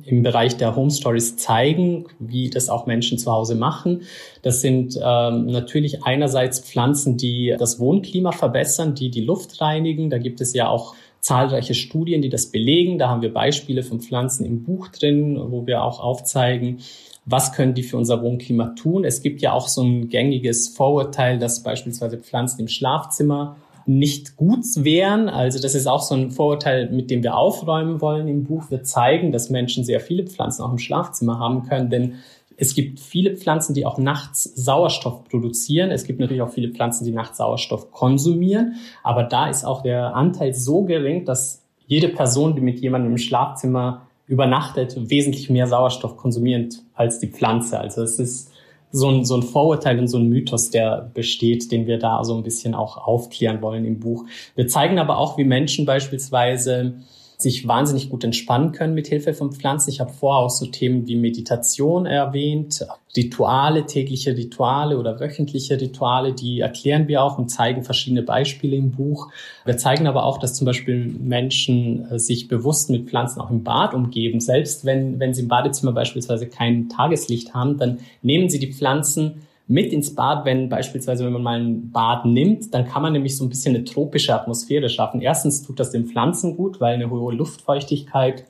im 0.03 0.21
Bereich 0.23 0.57
der 0.57 0.75
Home 0.75 0.91
Stories 0.91 1.37
zeigen, 1.37 2.05
wie 2.19 2.49
das 2.49 2.69
auch 2.69 2.85
Menschen 2.85 3.17
zu 3.17 3.31
Hause 3.31 3.55
machen. 3.55 4.03
Das 4.41 4.61
sind 4.61 4.95
ähm, 4.95 5.47
natürlich 5.47 6.03
einerseits 6.03 6.59
Pflanzen, 6.59 7.17
die 7.17 7.55
das 7.57 7.79
Wohnklima 7.79 8.31
verbessern, 8.31 8.95
die 8.95 9.09
die 9.09 9.21
Luft 9.21 9.59
reinigen. 9.59 10.09
Da 10.09 10.17
gibt 10.17 10.39
es 10.39 10.53
ja 10.53 10.67
auch 10.67 10.95
zahlreiche 11.19 11.73
Studien, 11.73 12.21
die 12.21 12.29
das 12.29 12.47
belegen. 12.47 12.99
Da 12.99 13.09
haben 13.09 13.21
wir 13.21 13.33
Beispiele 13.33 13.83
von 13.83 13.99
Pflanzen 13.99 14.45
im 14.45 14.63
Buch 14.63 14.89
drin, 14.89 15.39
wo 15.49 15.65
wir 15.65 15.83
auch 15.83 15.99
aufzeigen, 15.99 16.79
was 17.25 17.51
können 17.51 17.73
die 17.73 17.83
für 17.83 17.97
unser 17.97 18.21
Wohnklima 18.21 18.73
tun. 18.79 19.03
Es 19.03 19.21
gibt 19.21 19.41
ja 19.41 19.51
auch 19.51 19.67
so 19.67 19.83
ein 19.83 20.09
gängiges 20.09 20.69
Vorurteil, 20.69 21.39
dass 21.39 21.63
beispielsweise 21.63 22.17
Pflanzen 22.17 22.61
im 22.61 22.67
Schlafzimmer 22.67 23.57
nicht 23.87 24.35
gut 24.35 24.65
wären. 24.75 25.29
Also 25.29 25.59
das 25.59 25.75
ist 25.75 25.87
auch 25.87 26.01
so 26.01 26.15
ein 26.15 26.31
Vorurteil, 26.31 26.89
mit 26.89 27.09
dem 27.09 27.23
wir 27.23 27.37
aufräumen 27.37 28.01
wollen 28.01 28.27
im 28.27 28.43
Buch. 28.43 28.69
Wir 28.69 28.83
zeigen, 28.83 29.31
dass 29.31 29.49
Menschen 29.49 29.83
sehr 29.83 29.99
viele 29.99 30.25
Pflanzen 30.25 30.63
auch 30.63 30.71
im 30.71 30.77
Schlafzimmer 30.77 31.39
haben 31.39 31.63
können, 31.63 31.89
denn 31.89 32.15
es 32.59 32.73
gibt 32.73 32.99
viele 32.99 33.37
Pflanzen, 33.37 33.75
die 33.75 33.85
auch 33.85 33.99
nachts 33.99 34.43
Sauerstoff 34.43 35.23
produzieren. 35.25 35.91
Es 35.91 36.05
gibt 36.05 36.19
natürlich 36.19 36.41
auch 36.41 36.49
viele 36.49 36.69
Pflanzen, 36.69 37.05
die 37.05 37.11
nachts 37.11 37.37
Sauerstoff 37.37 37.91
konsumieren. 37.91 38.75
Aber 39.03 39.23
da 39.23 39.47
ist 39.47 39.63
auch 39.63 39.83
der 39.83 40.15
Anteil 40.15 40.55
so 40.55 40.83
gering, 40.83 41.23
dass 41.23 41.63
jede 41.85 42.09
Person, 42.09 42.55
die 42.55 42.61
mit 42.61 42.79
jemandem 42.79 43.11
im 43.11 43.17
Schlafzimmer 43.19 44.07
übernachtet, 44.25 44.97
wesentlich 45.09 45.51
mehr 45.51 45.67
Sauerstoff 45.67 46.17
konsumiert 46.17 46.81
als 46.95 47.19
die 47.19 47.27
Pflanze. 47.27 47.79
Also 47.79 48.01
es 48.01 48.17
ist 48.17 48.51
so 48.91 49.09
ein, 49.09 49.25
so 49.25 49.35
ein 49.35 49.43
Vorurteil 49.43 49.99
und 49.99 50.07
so 50.07 50.17
ein 50.17 50.29
Mythos, 50.29 50.69
der 50.69 51.09
besteht, 51.13 51.71
den 51.71 51.87
wir 51.87 51.99
da 51.99 52.23
so 52.23 52.35
ein 52.35 52.43
bisschen 52.43 52.73
auch 52.73 52.97
aufklären 52.97 53.61
wollen 53.61 53.85
im 53.85 53.99
Buch. 53.99 54.25
Wir 54.55 54.67
zeigen 54.67 54.99
aber 54.99 55.17
auch, 55.17 55.37
wie 55.37 55.43
Menschen 55.43 55.85
beispielsweise 55.85 56.93
sich 57.39 57.67
wahnsinnig 57.67 58.09
gut 58.09 58.23
entspannen 58.23 58.71
können 58.71 58.95
mit 58.95 59.05
Hilfe 59.07 59.35
von 59.35 59.51
Pflanzen. 59.51 59.91
Ich 59.91 59.99
habe 59.99 60.11
vorher 60.11 60.43
auch 60.43 60.49
so 60.49 60.65
Themen 60.65 61.07
wie 61.07 61.15
Meditation 61.15 62.07
erwähnt, 62.07 62.83
Rituale, 63.15 63.85
tägliche 63.85 64.35
Rituale 64.35 64.97
oder 64.97 65.19
wöchentliche 65.19 65.79
Rituale, 65.79 66.33
die 66.33 66.61
erklären 66.61 67.07
wir 67.07 67.21
auch 67.21 67.37
und 67.37 67.49
zeigen 67.49 67.83
verschiedene 67.83 68.23
Beispiele 68.23 68.75
im 68.75 68.91
Buch. 68.91 69.31
Wir 69.65 69.77
zeigen 69.77 70.07
aber 70.07 70.23
auch, 70.23 70.39
dass 70.39 70.55
zum 70.55 70.65
Beispiel 70.65 71.05
Menschen 71.05 72.09
äh, 72.09 72.19
sich 72.19 72.47
bewusst 72.47 72.89
mit 72.89 73.07
Pflanzen 73.07 73.39
auch 73.39 73.51
im 73.51 73.63
Bad 73.63 73.93
umgeben. 73.93 74.39
Selbst 74.39 74.83
wenn, 74.83 75.19
wenn 75.19 75.35
sie 75.35 75.43
im 75.43 75.47
Badezimmer 75.47 75.91
beispielsweise 75.91 76.47
kein 76.47 76.89
Tageslicht 76.89 77.53
haben, 77.53 77.77
dann 77.77 77.99
nehmen 78.23 78.49
sie 78.49 78.59
die 78.59 78.73
Pflanzen 78.73 79.47
mit 79.67 79.91
ins 79.91 80.15
Bad, 80.15 80.45
wenn 80.45 80.69
beispielsweise, 80.69 81.25
wenn 81.25 81.33
man 81.33 81.43
mal 81.43 81.59
ein 81.59 81.91
Bad 81.91 82.25
nimmt, 82.25 82.73
dann 82.73 82.85
kann 82.85 83.01
man 83.01 83.13
nämlich 83.13 83.35
so 83.37 83.43
ein 83.43 83.49
bisschen 83.49 83.75
eine 83.75 83.83
tropische 83.83 84.33
Atmosphäre 84.33 84.89
schaffen. 84.89 85.21
Erstens 85.21 85.61
tut 85.61 85.79
das 85.79 85.91
den 85.91 86.05
Pflanzen 86.05 86.55
gut, 86.55 86.79
weil 86.79 86.95
eine 86.95 87.09
hohe 87.09 87.33
Luftfeuchtigkeit 87.33 88.45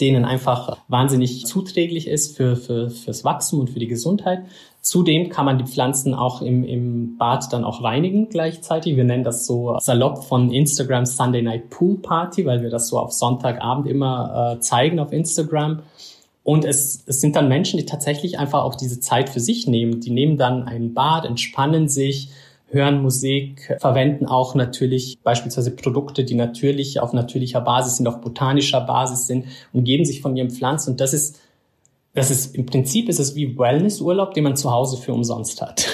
denen 0.00 0.24
einfach 0.24 0.78
wahnsinnig 0.88 1.46
zuträglich 1.46 2.08
ist 2.08 2.36
für, 2.36 2.56
für, 2.56 2.90
fürs 2.90 3.24
Wachstum 3.24 3.60
und 3.60 3.70
für 3.70 3.78
die 3.78 3.86
Gesundheit. 3.86 4.44
Zudem 4.80 5.28
kann 5.28 5.44
man 5.44 5.58
die 5.58 5.64
Pflanzen 5.64 6.12
auch 6.12 6.42
im, 6.42 6.64
im 6.64 7.16
Bad 7.18 7.52
dann 7.52 7.62
auch 7.62 7.84
reinigen 7.84 8.28
gleichzeitig. 8.28 8.96
Wir 8.96 9.04
nennen 9.04 9.22
das 9.22 9.46
so 9.46 9.78
salopp 9.78 10.24
von 10.24 10.50
Instagram 10.50 11.06
Sunday 11.06 11.42
Night 11.42 11.70
Pool 11.70 11.98
Party, 11.98 12.44
weil 12.46 12.62
wir 12.62 12.70
das 12.70 12.88
so 12.88 12.98
auf 12.98 13.12
Sonntagabend 13.12 13.86
immer 13.86 14.56
äh, 14.56 14.60
zeigen 14.60 14.98
auf 14.98 15.12
Instagram. 15.12 15.82
Und 16.44 16.64
es, 16.64 17.04
es 17.06 17.20
sind 17.20 17.36
dann 17.36 17.48
Menschen, 17.48 17.78
die 17.78 17.86
tatsächlich 17.86 18.38
einfach 18.38 18.64
auch 18.64 18.74
diese 18.74 18.98
Zeit 19.00 19.28
für 19.28 19.40
sich 19.40 19.66
nehmen. 19.66 20.00
Die 20.00 20.10
nehmen 20.10 20.36
dann 20.36 20.64
ein 20.64 20.92
Bad, 20.92 21.24
entspannen 21.24 21.88
sich, 21.88 22.30
hören 22.66 23.02
Musik, 23.02 23.76
verwenden 23.80 24.26
auch 24.26 24.54
natürlich 24.54 25.18
beispielsweise 25.22 25.70
Produkte, 25.70 26.24
die 26.24 26.34
natürlich 26.34 27.00
auf 27.00 27.12
natürlicher 27.12 27.60
Basis 27.60 27.98
sind, 27.98 28.08
auf 28.08 28.20
botanischer 28.20 28.80
Basis 28.80 29.26
sind 29.26 29.46
und 29.72 29.84
geben 29.84 30.04
sich 30.04 30.20
von 30.20 30.36
ihren 30.36 30.50
Pflanzen. 30.50 30.92
Und 30.92 31.00
das 31.00 31.12
ist, 31.12 31.38
das 32.14 32.30
ist 32.30 32.56
im 32.56 32.66
Prinzip 32.66 33.08
ist 33.08 33.20
es 33.20 33.36
wie 33.36 33.56
Wellnessurlaub, 33.56 34.34
den 34.34 34.44
man 34.44 34.56
zu 34.56 34.70
Hause 34.70 34.96
für 34.96 35.12
umsonst 35.12 35.62
hat. 35.62 35.86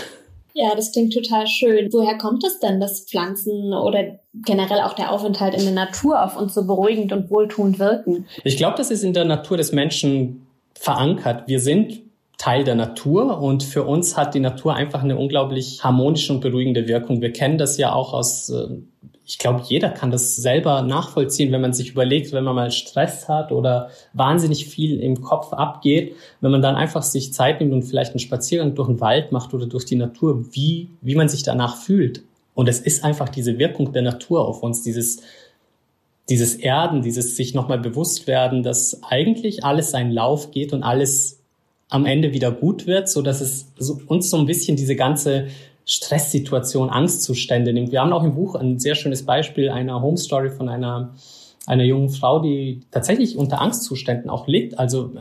Ja, 0.61 0.75
das 0.75 0.91
klingt 0.91 1.15
total 1.15 1.47
schön. 1.47 1.89
Woher 1.93 2.19
kommt 2.19 2.43
es 2.43 2.59
denn, 2.59 2.81
dass 2.81 3.05
Pflanzen 3.05 3.73
oder 3.73 4.19
generell 4.45 4.81
auch 4.81 4.95
der 4.95 5.13
Aufenthalt 5.13 5.55
in 5.55 5.63
der 5.63 5.73
Natur 5.73 6.21
auf 6.21 6.37
uns 6.37 6.53
so 6.53 6.67
beruhigend 6.67 7.13
und 7.13 7.31
wohltuend 7.31 7.79
wirken? 7.79 8.27
Ich 8.43 8.57
glaube, 8.57 8.77
das 8.77 8.91
ist 8.91 9.05
in 9.05 9.13
der 9.13 9.25
Natur 9.25 9.57
des 9.57 9.71
Menschen 9.71 10.49
verankert. 10.75 11.47
Wir 11.47 11.61
sind 11.61 12.01
Teil 12.39 12.65
der 12.65 12.75
Natur 12.75 13.41
und 13.41 13.63
für 13.63 13.85
uns 13.85 14.17
hat 14.17 14.35
die 14.35 14.41
Natur 14.41 14.75
einfach 14.75 15.05
eine 15.05 15.17
unglaublich 15.17 15.85
harmonische 15.85 16.33
und 16.33 16.41
beruhigende 16.41 16.89
Wirkung. 16.89 17.21
Wir 17.21 17.33
kennen 17.33 17.57
das 17.57 17.79
ja 17.79 17.93
auch 17.93 18.13
aus, 18.13 18.51
äh, 18.51 18.67
ich 19.29 19.37
glaube, 19.37 19.63
jeder 19.69 19.91
kann 19.91 20.11
das 20.11 20.37
selber 20.37 20.81
nachvollziehen, 20.81 21.53
wenn 21.53 21.61
man 21.61 21.75
sich 21.75 21.91
überlegt, 21.91 22.33
wenn 22.33 22.45
man 22.45 22.55
mal 22.55 22.71
Stress 22.71 23.29
hat 23.29 23.53
oder 23.53 23.91
wahnsinnig 24.15 24.67
viel 24.67 25.01
im 25.01 25.21
Kopf 25.21 25.53
abgeht, 25.53 26.17
wenn 26.41 26.51
man 26.51 26.63
dann 26.63 26.77
einfach 26.77 27.03
sich 27.03 27.35
Zeit 27.35 27.61
nimmt 27.61 27.75
und 27.75 27.83
vielleicht 27.83 28.13
einen 28.13 28.21
Spaziergang 28.21 28.75
durch 28.75 28.89
den 28.89 29.03
Wald 29.03 29.31
macht 29.31 29.53
oder 29.53 29.67
durch 29.67 29.85
die 29.85 29.97
Natur, 29.97 30.47
wie, 30.53 30.89
wie 31.03 31.15
man 31.15 31.29
sich 31.29 31.43
danach 31.43 31.77
fühlt. 31.77 32.23
Und 32.55 32.71
es 32.71 32.81
ist 32.81 33.05
einfach 33.05 33.29
diese 33.29 33.59
Wirkung 33.59 33.93
der 33.93 34.01
Natur 34.01 34.49
auf 34.49 34.63
uns, 34.63 34.83
dieses, 34.83 35.21
dieses 36.31 36.55
Erden, 36.55 37.03
dieses 37.03 37.37
sich 37.37 37.53
nochmal 37.53 37.79
bewusst 37.79 38.29
werden, 38.29 38.63
dass 38.63 39.03
eigentlich 39.03 39.63
alles 39.63 39.91
seinen 39.91 40.11
Lauf 40.11 40.53
geht 40.53 40.73
und 40.73 40.83
alles 40.83 41.41
am 41.91 42.07
Ende 42.07 42.33
wieder 42.33 42.51
gut 42.51 42.87
wird, 42.87 43.11
so 43.11 43.21
dass 43.21 43.43
es 43.43 43.71
uns 44.07 44.31
so 44.31 44.39
ein 44.39 44.47
bisschen 44.47 44.77
diese 44.77 44.97
ganze 44.97 45.49
Stresssituation, 45.89 46.91
Angstzustände 46.91 47.73
nimmt. 47.73 47.93
Wir 47.93 48.03
haben 48.03 48.13
auch 48.13 48.23
im 48.23 48.35
Buch 48.35 48.55
ein 48.55 48.79
sehr 48.79 48.95
schönes 48.95 49.25
Beispiel 49.25 49.71
einer 49.71 50.03
Home 50.03 50.19
Story 50.19 50.51
von 50.51 50.69
einer, 50.69 51.15
einer 51.67 51.85
jungen 51.85 52.11
Frau, 52.11 52.41
die 52.41 52.81
tatsächlich 52.91 53.39
unter 53.39 53.63
Angstzuständen 53.63 54.29
auch 54.29 54.47
liegt. 54.47 54.79
Also 54.79 55.13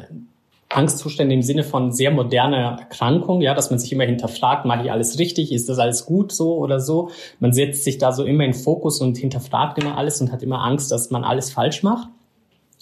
Angstzustände 0.67 1.34
im 1.34 1.41
Sinne 1.41 1.63
von 1.63 1.93
sehr 1.93 2.12
moderner 2.12 2.80
Erkrankung, 2.80 3.41
ja, 3.41 3.53
dass 3.53 3.69
man 3.69 3.80
sich 3.80 3.93
immer 3.93 4.03
hinterfragt, 4.03 4.65
mache 4.65 4.84
ich 4.84 4.91
alles 4.91 5.17
richtig, 5.19 5.53
ist 5.53 5.69
das 5.69 5.80
alles 5.80 6.06
gut 6.06 6.34
so 6.34 6.58
oder 6.58 6.82
so. 6.82 7.12
Man 7.39 7.53
setzt 7.53 7.86
sich 7.86 7.97
da 7.97 8.12
so 8.12 8.25
immer 8.25 8.43
in 8.43 8.53
Fokus 8.53 8.99
und 8.99 9.17
hinterfragt 9.17 9.82
immer 9.82 9.97
alles 9.97 10.19
und 10.19 10.34
hat 10.34 10.43
immer 10.43 10.65
Angst, 10.65 10.91
dass 10.91 11.12
man 11.12 11.23
alles 11.23 11.49
falsch 11.49 11.82
macht. 11.82 12.10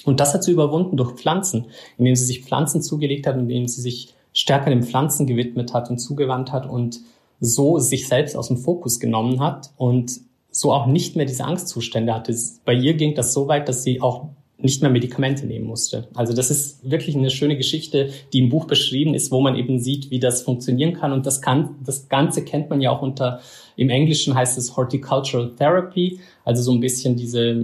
Und 0.05 0.19
das 0.19 0.33
hat 0.33 0.43
sie 0.43 0.51
überwunden 0.51 0.97
durch 0.97 1.13
Pflanzen, 1.13 1.67
indem 1.99 2.15
sie 2.15 2.25
sich 2.25 2.43
Pflanzen 2.43 2.81
zugelegt 2.81 3.27
hat, 3.27 3.35
indem 3.35 3.67
sie 3.67 3.81
sich 3.81 4.15
stärker 4.33 4.71
den 4.71 4.81
Pflanzen 4.81 5.27
gewidmet 5.27 5.75
hat 5.75 5.91
und 5.91 5.99
zugewandt 5.99 6.51
hat 6.51 6.67
und 6.67 6.99
so 7.39 7.79
sich 7.79 8.07
selbst 8.07 8.35
aus 8.35 8.47
dem 8.47 8.57
Fokus 8.57 8.99
genommen 8.99 9.39
hat 9.41 9.71
und 9.77 10.21
so 10.51 10.71
auch 10.71 10.87
nicht 10.87 11.15
mehr 11.15 11.25
diese 11.25 11.43
Angstzustände 11.43 12.13
hatte. 12.13 12.35
Bei 12.63 12.73
ihr 12.73 12.93
ging 12.93 13.13
das 13.15 13.33
so 13.33 13.47
weit, 13.47 13.67
dass 13.67 13.83
sie 13.83 14.01
auch 14.01 14.29
nicht 14.57 14.81
mehr 14.81 14.89
Medikamente 14.89 15.45
nehmen 15.45 15.65
musste. 15.65 16.07
Also 16.15 16.33
das 16.33 16.49
ist 16.49 16.89
wirklich 16.89 17.15
eine 17.15 17.29
schöne 17.29 17.57
Geschichte, 17.57 18.09
die 18.31 18.39
im 18.39 18.49
Buch 18.49 18.65
beschrieben 18.65 19.13
ist, 19.13 19.31
wo 19.31 19.41
man 19.41 19.57
eben 19.57 19.79
sieht, 19.79 20.11
wie 20.11 20.19
das 20.19 20.43
funktionieren 20.43 20.93
kann. 20.93 21.11
Und 21.11 21.25
das 21.25 21.41
kann, 21.41 21.75
das 21.83 22.07
Ganze 22.07 22.45
kennt 22.45 22.69
man 22.69 22.79
ja 22.79 22.91
auch 22.91 23.01
unter, 23.01 23.41
im 23.75 23.89
Englischen 23.89 24.33
heißt 24.33 24.57
es 24.57 24.77
Horticultural 24.77 25.53
Therapy, 25.57 26.19
also 26.45 26.63
so 26.63 26.71
ein 26.71 26.79
bisschen 26.79 27.17
diese 27.17 27.61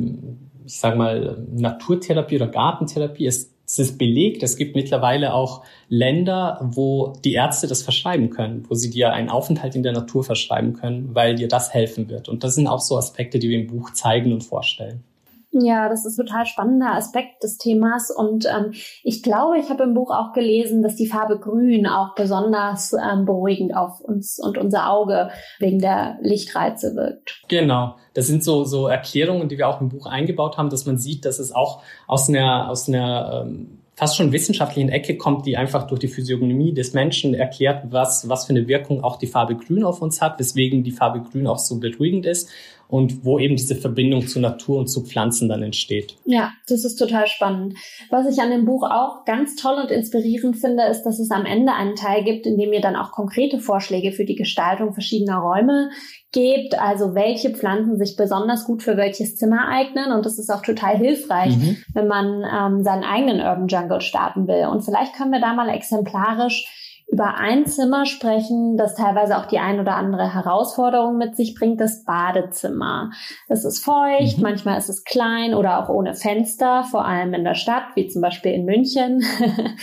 ich 0.66 0.80
sage 0.80 0.98
mal, 0.98 1.46
Naturtherapie 1.54 2.38
oder 2.38 2.48
Gartentherapie. 2.48 3.26
Es, 3.26 3.52
es 3.72 3.80
ist 3.80 3.98
belegt. 3.98 4.44
Es 4.44 4.58
gibt 4.58 4.76
mittlerweile 4.76 5.34
auch 5.34 5.64
Länder, 5.88 6.60
wo 6.62 7.14
die 7.24 7.34
Ärzte 7.34 7.68
das 7.68 7.84
verschreiben 7.84 8.30
können, 8.30 8.66
wo 8.68 8.76
sie 8.76 8.90
dir 8.90 9.14
einen 9.14 9.30
Aufenthalt 9.30 9.76
in 9.76 9.84
der 9.84 9.94
Natur 9.94 10.26
verschreiben 10.26 10.74
können, 10.74 11.16
weil 11.16 11.36
dir 11.36 11.48
das 11.48 11.74
helfen 11.74 12.10
wird. 12.10 12.28
Und 12.28 12.44
das 12.44 12.56
sind 12.56 12.68
auch 12.68 12.82
so 12.82 12.98
Aspekte, 12.98 13.40
die 13.40 13.48
wir 13.48 13.58
im 13.58 13.68
Buch 13.68 13.92
zeigen 13.94 14.34
und 14.34 14.42
vorstellen. 14.42 15.06
Ja, 15.54 15.90
das 15.90 16.06
ist 16.06 16.18
ein 16.18 16.26
total 16.26 16.46
spannender 16.46 16.94
Aspekt 16.94 17.44
des 17.44 17.58
Themas. 17.58 18.10
Und 18.10 18.46
ähm, 18.46 18.72
ich 19.04 19.22
glaube, 19.22 19.60
ich 19.60 19.70
habe 19.70 19.84
im 19.84 19.94
Buch 19.94 20.10
auch 20.10 20.32
gelesen, 20.32 20.82
dass 20.82 20.96
die 20.96 21.08
Farbe 21.08 21.40
Grün 21.40 21.88
auch 21.88 22.16
besonders 22.16 22.94
ähm, 22.94 23.26
beruhigend 23.26 23.76
auf 23.76 24.00
uns 24.00 24.40
und 24.40 24.58
unser 24.58 24.90
Auge 24.90 25.30
wegen 25.60 25.80
der 25.80 26.18
Lichtreize 26.22 26.96
wirkt. 26.96 27.42
Genau, 27.50 27.96
das 28.14 28.28
sind 28.28 28.44
so 28.44 28.64
so 28.64 28.88
Erklärungen, 28.88 29.50
die 29.50 29.58
wir 29.58 29.68
auch 29.68 29.82
im 29.82 29.90
Buch 29.90 30.06
eingebaut 30.06 30.58
haben, 30.58 30.70
dass 30.70 30.86
man 30.86 30.98
sieht, 30.98 31.26
dass 31.26 31.40
es 31.40 31.54
auch 31.54 31.82
aus 32.08 32.30
einer 32.30 32.70
aus 32.70 32.88
einer 32.88 33.44
ähm, 33.46 33.82
fast 33.96 34.16
schon 34.16 34.32
wissenschaftlichen 34.32 34.90
Ecke 34.90 35.18
kommt, 35.18 35.46
die 35.46 35.58
einfach 35.58 35.86
durch 35.86 36.00
die 36.00 36.08
Physiognomie 36.08 36.74
des 36.74 36.94
Menschen 36.94 37.34
erklärt, 37.34 37.92
was, 37.92 38.28
was 38.30 38.46
für 38.46 38.52
eine 38.52 38.68
Wirkung 38.68 39.04
auch 39.04 39.18
die 39.18 39.28
Farbe 39.28 39.56
Grün 39.56 39.84
auf 39.84 40.02
uns 40.02 40.22
hat, 40.22 40.40
weswegen 40.40 40.84
die 40.84 40.92
Farbe 40.92 41.22
Grün 41.22 41.46
auch 41.46 41.60
so 41.60 41.80
beruhigend 41.80 42.26
ist 42.26 42.50
und 42.92 43.24
wo 43.24 43.40
eben 43.40 43.56
diese 43.56 43.76
Verbindung 43.76 44.28
zu 44.28 44.42
Natur 44.42 44.80
und 44.80 44.88
zu 44.88 45.06
Pflanzen 45.06 45.48
dann 45.48 45.64
entsteht. 45.64 46.18
Ja, 46.26 46.52
das 46.68 46.84
ist 46.84 46.98
total 46.98 47.26
spannend. 47.26 47.76
Was 48.10 48.28
ich 48.28 48.42
an 48.42 48.52
dem 48.52 48.66
Buch 48.66 48.84
auch 48.84 49.24
ganz 49.24 49.56
toll 49.56 49.76
und 49.82 49.92
inspirierend 49.92 50.58
finde, 50.58 50.84
ist, 50.84 51.04
dass 51.04 51.18
es 51.18 51.32
am 51.32 51.46
Ende 51.46 51.72
einen 51.74 51.96
Teil 51.96 52.26
gibt, 52.26 52.46
in 52.46 52.58
dem 52.58 52.74
ihr 52.74 52.82
dann 52.82 52.98
auch 52.98 53.12
konkrete 53.12 53.60
Vorschläge 53.60 54.12
für 54.12 54.26
die 54.26 54.36
Gestaltung 54.36 54.94
verschiedener 54.94 55.38
Räume 55.38 55.90
gebt, 56.34 56.78
also 56.78 57.16
welche 57.16 57.52
Pflanzen 57.52 57.98
sich 57.98 58.18
besonders 58.18 58.66
gut 58.66 58.84
für 58.84 58.98
welches 58.98 59.38
Zimmer 59.38 59.70
eignen. 59.70 60.12
Und 60.12 60.26
das 60.26 60.38
ist 60.38 60.50
auch 60.50 60.62
total 60.62 60.98
hilfreich, 60.98 61.56
mhm. 61.56 61.78
wenn 61.94 62.08
man 62.08 62.44
ähm, 62.44 62.84
seinen 62.84 63.06
eigenen 63.06 63.40
Urban 63.40 63.70
Jungle 63.70 64.02
starten 64.02 64.50
will. 64.50 64.68
Und 64.68 64.82
vielleicht 64.82 65.16
können 65.16 65.32
wir 65.32 65.40
da 65.40 65.54
mal 65.54 65.70
exemplarisch 65.70 66.81
über 67.12 67.36
ein 67.36 67.66
Zimmer 67.66 68.06
sprechen, 68.06 68.78
das 68.78 68.96
teilweise 68.96 69.38
auch 69.38 69.46
die 69.46 69.60
ein 69.60 69.82
oder 69.82 69.96
andere 69.98 70.34
Herausforderung 70.34 71.18
mit 71.18 71.36
sich 71.36 71.56
bringt, 71.56 71.82
das 71.82 72.06
Badezimmer. 72.06 73.12
Es 73.50 73.66
ist 73.66 73.84
feucht, 73.84 74.38
mhm. 74.38 74.44
manchmal 74.44 74.78
ist 74.78 74.90
es 74.90 75.04
klein 75.04 75.54
oder 75.54 75.84
auch 75.84 75.90
ohne 75.90 76.14
Fenster, 76.14 76.86
vor 76.90 77.06
allem 77.06 77.34
in 77.34 77.44
der 77.44 77.56
Stadt, 77.56 77.84
wie 77.96 78.08
zum 78.08 78.22
Beispiel 78.22 78.54
in 78.54 78.66
München. 78.66 79.24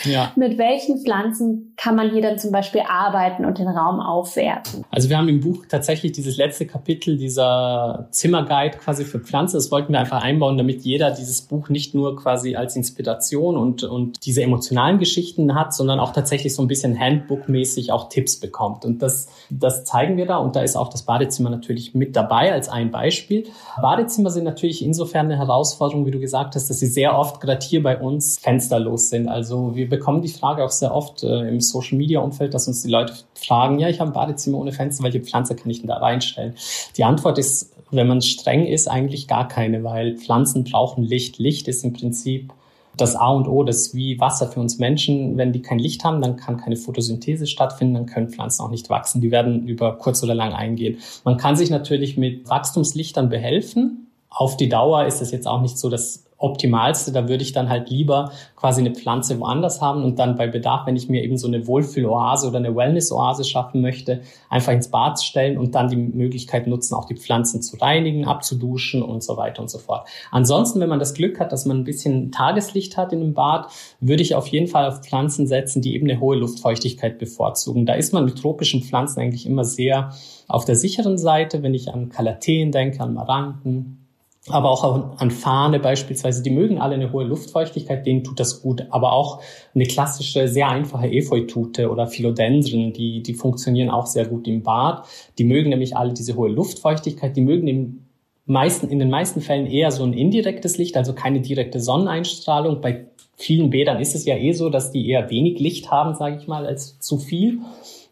Ja. 0.04 0.32
mit 0.36 0.58
welchen 0.58 1.02
Pflanzen 1.02 1.74
kann 1.76 1.96
man 1.96 2.10
hier 2.10 2.22
dann 2.22 2.38
zum 2.38 2.52
Beispiel 2.52 2.82
arbeiten 2.88 3.44
und 3.44 3.58
den 3.58 3.66
Raum 3.66 4.00
aufwerten? 4.00 4.84
Also 4.90 5.08
wir 5.08 5.18
haben 5.18 5.28
im 5.28 5.40
Buch 5.40 5.66
tatsächlich 5.68 6.12
dieses 6.12 6.36
letzte 6.36 6.66
Kapitel 6.66 7.16
dieser 7.16 8.08
Zimmerguide 8.10 8.78
quasi 8.78 9.04
für 9.04 9.18
Pflanzen. 9.18 9.56
Das 9.56 9.70
wollten 9.70 9.92
wir 9.92 10.00
einfach 10.00 10.22
einbauen, 10.22 10.56
damit 10.56 10.82
jeder 10.82 11.10
dieses 11.10 11.42
Buch 11.42 11.68
nicht 11.68 11.94
nur 11.94 12.16
quasi 12.16 12.54
als 12.54 12.76
Inspiration 12.76 13.56
und, 13.56 13.82
und 13.82 14.24
diese 14.24 14.42
emotionalen 14.42 14.98
Geschichten 14.98 15.54
hat, 15.54 15.74
sondern 15.74 15.98
auch 16.00 16.12
tatsächlich 16.12 16.54
so 16.54 16.62
ein 16.62 16.68
bisschen 16.68 16.98
Hand 16.98 17.17
Handbook-mäßig 17.18 17.92
auch 17.92 18.08
Tipps 18.08 18.38
bekommt. 18.38 18.84
Und 18.84 19.02
das, 19.02 19.28
das 19.50 19.84
zeigen 19.84 20.16
wir 20.16 20.26
da. 20.26 20.38
Und 20.38 20.56
da 20.56 20.62
ist 20.62 20.76
auch 20.76 20.88
das 20.88 21.02
Badezimmer 21.02 21.50
natürlich 21.50 21.94
mit 21.94 22.16
dabei 22.16 22.52
als 22.52 22.68
ein 22.68 22.90
Beispiel. 22.90 23.46
Badezimmer 23.80 24.30
sind 24.30 24.44
natürlich 24.44 24.84
insofern 24.84 25.26
eine 25.26 25.38
Herausforderung, 25.38 26.06
wie 26.06 26.10
du 26.10 26.20
gesagt 26.20 26.54
hast, 26.54 26.70
dass 26.70 26.78
sie 26.78 26.86
sehr 26.86 27.18
oft 27.18 27.40
gerade 27.40 27.64
hier 27.64 27.82
bei 27.82 27.98
uns 27.98 28.38
fensterlos 28.38 29.10
sind. 29.10 29.28
Also 29.28 29.74
wir 29.74 29.88
bekommen 29.88 30.22
die 30.22 30.28
Frage 30.28 30.64
auch 30.64 30.70
sehr 30.70 30.94
oft 30.94 31.22
äh, 31.22 31.48
im 31.48 31.60
Social-Media-Umfeld, 31.60 32.54
dass 32.54 32.68
uns 32.68 32.82
die 32.82 32.90
Leute 32.90 33.14
fragen, 33.34 33.78
ja, 33.78 33.88
ich 33.88 34.00
habe 34.00 34.10
ein 34.10 34.14
Badezimmer 34.14 34.58
ohne 34.58 34.72
Fenster, 34.72 35.04
welche 35.04 35.20
Pflanze 35.20 35.54
kann 35.54 35.70
ich 35.70 35.80
denn 35.80 35.88
da 35.88 35.96
reinstellen? 35.96 36.54
Die 36.96 37.04
Antwort 37.04 37.38
ist, 37.38 37.72
wenn 37.90 38.06
man 38.06 38.20
streng 38.20 38.66
ist, 38.66 38.88
eigentlich 38.88 39.28
gar 39.28 39.48
keine, 39.48 39.82
weil 39.84 40.16
Pflanzen 40.16 40.64
brauchen 40.64 41.04
Licht. 41.04 41.38
Licht 41.38 41.68
ist 41.68 41.84
im 41.84 41.92
Prinzip 41.92 42.52
das 43.00 43.16
A 43.16 43.30
und 43.30 43.48
O, 43.48 43.64
das 43.64 43.78
ist 43.78 43.94
wie 43.94 44.20
Wasser 44.20 44.48
für 44.48 44.60
uns 44.60 44.78
Menschen. 44.78 45.36
Wenn 45.36 45.52
die 45.52 45.62
kein 45.62 45.78
Licht 45.78 46.04
haben, 46.04 46.20
dann 46.20 46.36
kann 46.36 46.56
keine 46.56 46.76
Photosynthese 46.76 47.46
stattfinden, 47.46 47.94
dann 47.94 48.06
können 48.06 48.28
Pflanzen 48.28 48.62
auch 48.62 48.70
nicht 48.70 48.90
wachsen. 48.90 49.20
Die 49.20 49.30
werden 49.30 49.66
über 49.66 49.96
kurz 49.98 50.22
oder 50.22 50.34
lang 50.34 50.52
eingehen. 50.52 50.98
Man 51.24 51.36
kann 51.36 51.56
sich 51.56 51.70
natürlich 51.70 52.16
mit 52.16 52.48
Wachstumslichtern 52.48 53.28
behelfen. 53.28 54.08
Auf 54.30 54.56
die 54.56 54.68
Dauer 54.68 55.06
ist 55.06 55.22
es 55.22 55.30
jetzt 55.30 55.46
auch 55.46 55.62
nicht 55.62 55.78
so, 55.78 55.88
dass 55.88 56.27
Optimalste. 56.38 57.12
Da 57.12 57.28
würde 57.28 57.42
ich 57.42 57.52
dann 57.52 57.68
halt 57.68 57.90
lieber 57.90 58.32
quasi 58.56 58.80
eine 58.80 58.94
Pflanze 58.94 59.38
woanders 59.40 59.80
haben 59.80 60.04
und 60.04 60.18
dann 60.18 60.36
bei 60.36 60.46
Bedarf, 60.46 60.86
wenn 60.86 60.96
ich 60.96 61.08
mir 61.08 61.22
eben 61.22 61.36
so 61.36 61.48
eine 61.48 61.66
Wohlfühloase 61.66 62.48
oder 62.48 62.58
eine 62.58 62.74
Wellness-Oase 62.74 63.44
schaffen 63.44 63.80
möchte, 63.80 64.22
einfach 64.48 64.72
ins 64.72 64.88
Bad 64.88 65.20
stellen 65.20 65.58
und 65.58 65.74
dann 65.74 65.88
die 65.88 65.96
Möglichkeit 65.96 66.66
nutzen, 66.66 66.94
auch 66.94 67.06
die 67.06 67.16
Pflanzen 67.16 67.60
zu 67.60 67.76
reinigen, 67.76 68.24
abzuduschen 68.24 69.02
und 69.02 69.22
so 69.22 69.36
weiter 69.36 69.60
und 69.62 69.68
so 69.68 69.78
fort. 69.78 70.08
Ansonsten, 70.30 70.80
wenn 70.80 70.88
man 70.88 71.00
das 71.00 71.14
Glück 71.14 71.40
hat, 71.40 71.52
dass 71.52 71.66
man 71.66 71.78
ein 71.78 71.84
bisschen 71.84 72.30
Tageslicht 72.30 72.96
hat 72.96 73.12
in 73.12 73.20
dem 73.20 73.34
Bad, 73.34 73.66
würde 74.00 74.22
ich 74.22 74.34
auf 74.34 74.46
jeden 74.46 74.68
Fall 74.68 74.86
auf 74.86 75.00
Pflanzen 75.00 75.46
setzen, 75.46 75.82
die 75.82 75.94
eben 75.94 76.08
eine 76.08 76.20
hohe 76.20 76.36
Luftfeuchtigkeit 76.36 77.18
bevorzugen. 77.18 77.84
Da 77.84 77.94
ist 77.94 78.12
man 78.12 78.24
mit 78.24 78.40
tropischen 78.40 78.82
Pflanzen 78.82 79.20
eigentlich 79.20 79.46
immer 79.46 79.64
sehr 79.64 80.12
auf 80.46 80.64
der 80.64 80.76
sicheren 80.76 81.18
Seite, 81.18 81.62
wenn 81.62 81.74
ich 81.74 81.92
an 81.92 82.08
Kalateen 82.08 82.72
denke, 82.72 83.00
an 83.00 83.14
Maranten, 83.14 84.07
aber 84.50 84.70
auch 84.70 85.18
an 85.18 85.30
Fahne 85.30 85.78
beispielsweise, 85.80 86.42
die 86.42 86.50
mögen 86.50 86.78
alle 86.78 86.94
eine 86.94 87.12
hohe 87.12 87.24
Luftfeuchtigkeit, 87.24 88.06
denen 88.06 88.24
tut 88.24 88.40
das 88.40 88.62
gut. 88.62 88.86
Aber 88.90 89.12
auch 89.12 89.40
eine 89.74 89.84
klassische, 89.84 90.48
sehr 90.48 90.68
einfache 90.68 91.08
Efeutute 91.08 91.90
oder 91.90 92.06
Philodendren, 92.06 92.92
die, 92.92 93.22
die 93.22 93.34
funktionieren 93.34 93.90
auch 93.90 94.06
sehr 94.06 94.26
gut 94.26 94.46
im 94.48 94.62
Bad. 94.62 95.04
Die 95.38 95.44
mögen 95.44 95.70
nämlich 95.70 95.96
alle 95.96 96.12
diese 96.12 96.36
hohe 96.36 96.50
Luftfeuchtigkeit, 96.50 97.36
die 97.36 97.40
mögen 97.40 97.68
im 97.68 98.06
meisten, 98.46 98.88
in 98.88 98.98
den 98.98 99.10
meisten 99.10 99.40
Fällen 99.40 99.66
eher 99.66 99.90
so 99.90 100.04
ein 100.04 100.12
indirektes 100.12 100.78
Licht, 100.78 100.96
also 100.96 101.12
keine 101.12 101.40
direkte 101.40 101.80
Sonneneinstrahlung. 101.80 102.80
Bei 102.80 103.06
vielen 103.36 103.70
Bädern 103.70 104.00
ist 104.00 104.14
es 104.14 104.24
ja 104.24 104.36
eh 104.36 104.52
so, 104.52 104.70
dass 104.70 104.90
die 104.90 105.08
eher 105.08 105.30
wenig 105.30 105.60
Licht 105.60 105.90
haben, 105.90 106.14
sage 106.14 106.36
ich 106.40 106.48
mal, 106.48 106.66
als 106.66 106.98
zu 106.98 107.18
viel. 107.18 107.58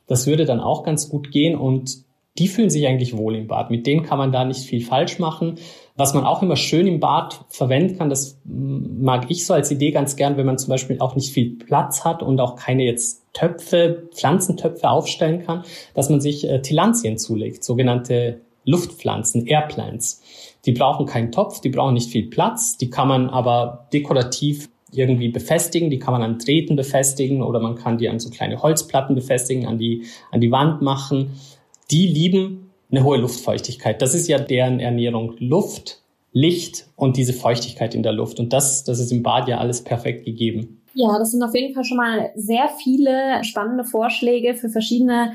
Das 0.06 0.26
würde 0.26 0.44
dann 0.44 0.60
auch 0.60 0.84
ganz 0.84 1.08
gut 1.08 1.30
gehen 1.30 1.56
und 1.56 2.06
die 2.38 2.48
fühlen 2.48 2.70
sich 2.70 2.86
eigentlich 2.86 3.16
wohl 3.16 3.34
im 3.34 3.46
Bad. 3.46 3.70
Mit 3.70 3.86
denen 3.86 4.02
kann 4.02 4.18
man 4.18 4.32
da 4.32 4.44
nicht 4.44 4.60
viel 4.60 4.84
falsch 4.84 5.18
machen. 5.18 5.56
Was 5.96 6.12
man 6.12 6.24
auch 6.24 6.42
immer 6.42 6.56
schön 6.56 6.86
im 6.86 7.00
Bad 7.00 7.40
verwenden 7.48 7.96
kann, 7.96 8.10
das 8.10 8.38
mag 8.44 9.30
ich 9.30 9.46
so 9.46 9.54
als 9.54 9.70
Idee 9.70 9.92
ganz 9.92 10.16
gern, 10.16 10.36
wenn 10.36 10.44
man 10.44 10.58
zum 10.58 10.68
Beispiel 10.68 10.98
auch 11.00 11.16
nicht 11.16 11.32
viel 11.32 11.56
Platz 11.56 12.04
hat 12.04 12.22
und 12.22 12.38
auch 12.38 12.56
keine 12.56 12.84
jetzt 12.84 13.24
Töpfe, 13.32 14.08
Pflanzentöpfe 14.14 14.90
aufstellen 14.90 15.44
kann, 15.44 15.64
dass 15.94 16.10
man 16.10 16.20
sich 16.20 16.48
äh, 16.48 16.60
Tillandien 16.60 17.16
zulegt, 17.16 17.64
sogenannte 17.64 18.40
Luftpflanzen, 18.64 19.46
Airplants. 19.46 20.22
Die 20.66 20.72
brauchen 20.72 21.06
keinen 21.06 21.32
Topf, 21.32 21.60
die 21.60 21.70
brauchen 21.70 21.94
nicht 21.94 22.10
viel 22.10 22.28
Platz, 22.28 22.76
die 22.76 22.90
kann 22.90 23.08
man 23.08 23.30
aber 23.30 23.88
dekorativ 23.92 24.68
irgendwie 24.92 25.28
befestigen, 25.28 25.90
die 25.90 25.98
kann 25.98 26.12
man 26.12 26.22
an 26.22 26.38
Drähten 26.38 26.76
befestigen 26.76 27.42
oder 27.42 27.60
man 27.60 27.74
kann 27.74 27.98
die 27.98 28.08
an 28.08 28.18
so 28.18 28.30
kleine 28.30 28.62
Holzplatten 28.62 29.14
befestigen, 29.14 29.66
an 29.66 29.78
die, 29.78 30.04
an 30.30 30.40
die 30.40 30.50
Wand 30.50 30.82
machen. 30.82 31.40
Die 31.90 32.06
lieben 32.06 32.65
eine 32.90 33.04
hohe 33.04 33.18
Luftfeuchtigkeit. 33.18 34.00
Das 34.02 34.14
ist 34.14 34.28
ja 34.28 34.38
deren 34.38 34.80
Ernährung. 34.80 35.34
Luft, 35.38 36.02
Licht 36.32 36.86
und 36.96 37.16
diese 37.16 37.32
Feuchtigkeit 37.32 37.94
in 37.94 38.02
der 38.02 38.12
Luft. 38.12 38.38
Und 38.38 38.52
das, 38.52 38.84
das 38.84 38.98
ist 38.98 39.10
im 39.10 39.22
Bad 39.22 39.48
ja 39.48 39.58
alles 39.58 39.82
perfekt 39.82 40.24
gegeben. 40.24 40.82
Ja, 40.94 41.18
das 41.18 41.32
sind 41.32 41.42
auf 41.42 41.54
jeden 41.54 41.74
Fall 41.74 41.84
schon 41.84 41.98
mal 41.98 42.30
sehr 42.36 42.68
viele 42.82 43.44
spannende 43.44 43.84
Vorschläge 43.84 44.54
für 44.54 44.70
verschiedene 44.70 45.32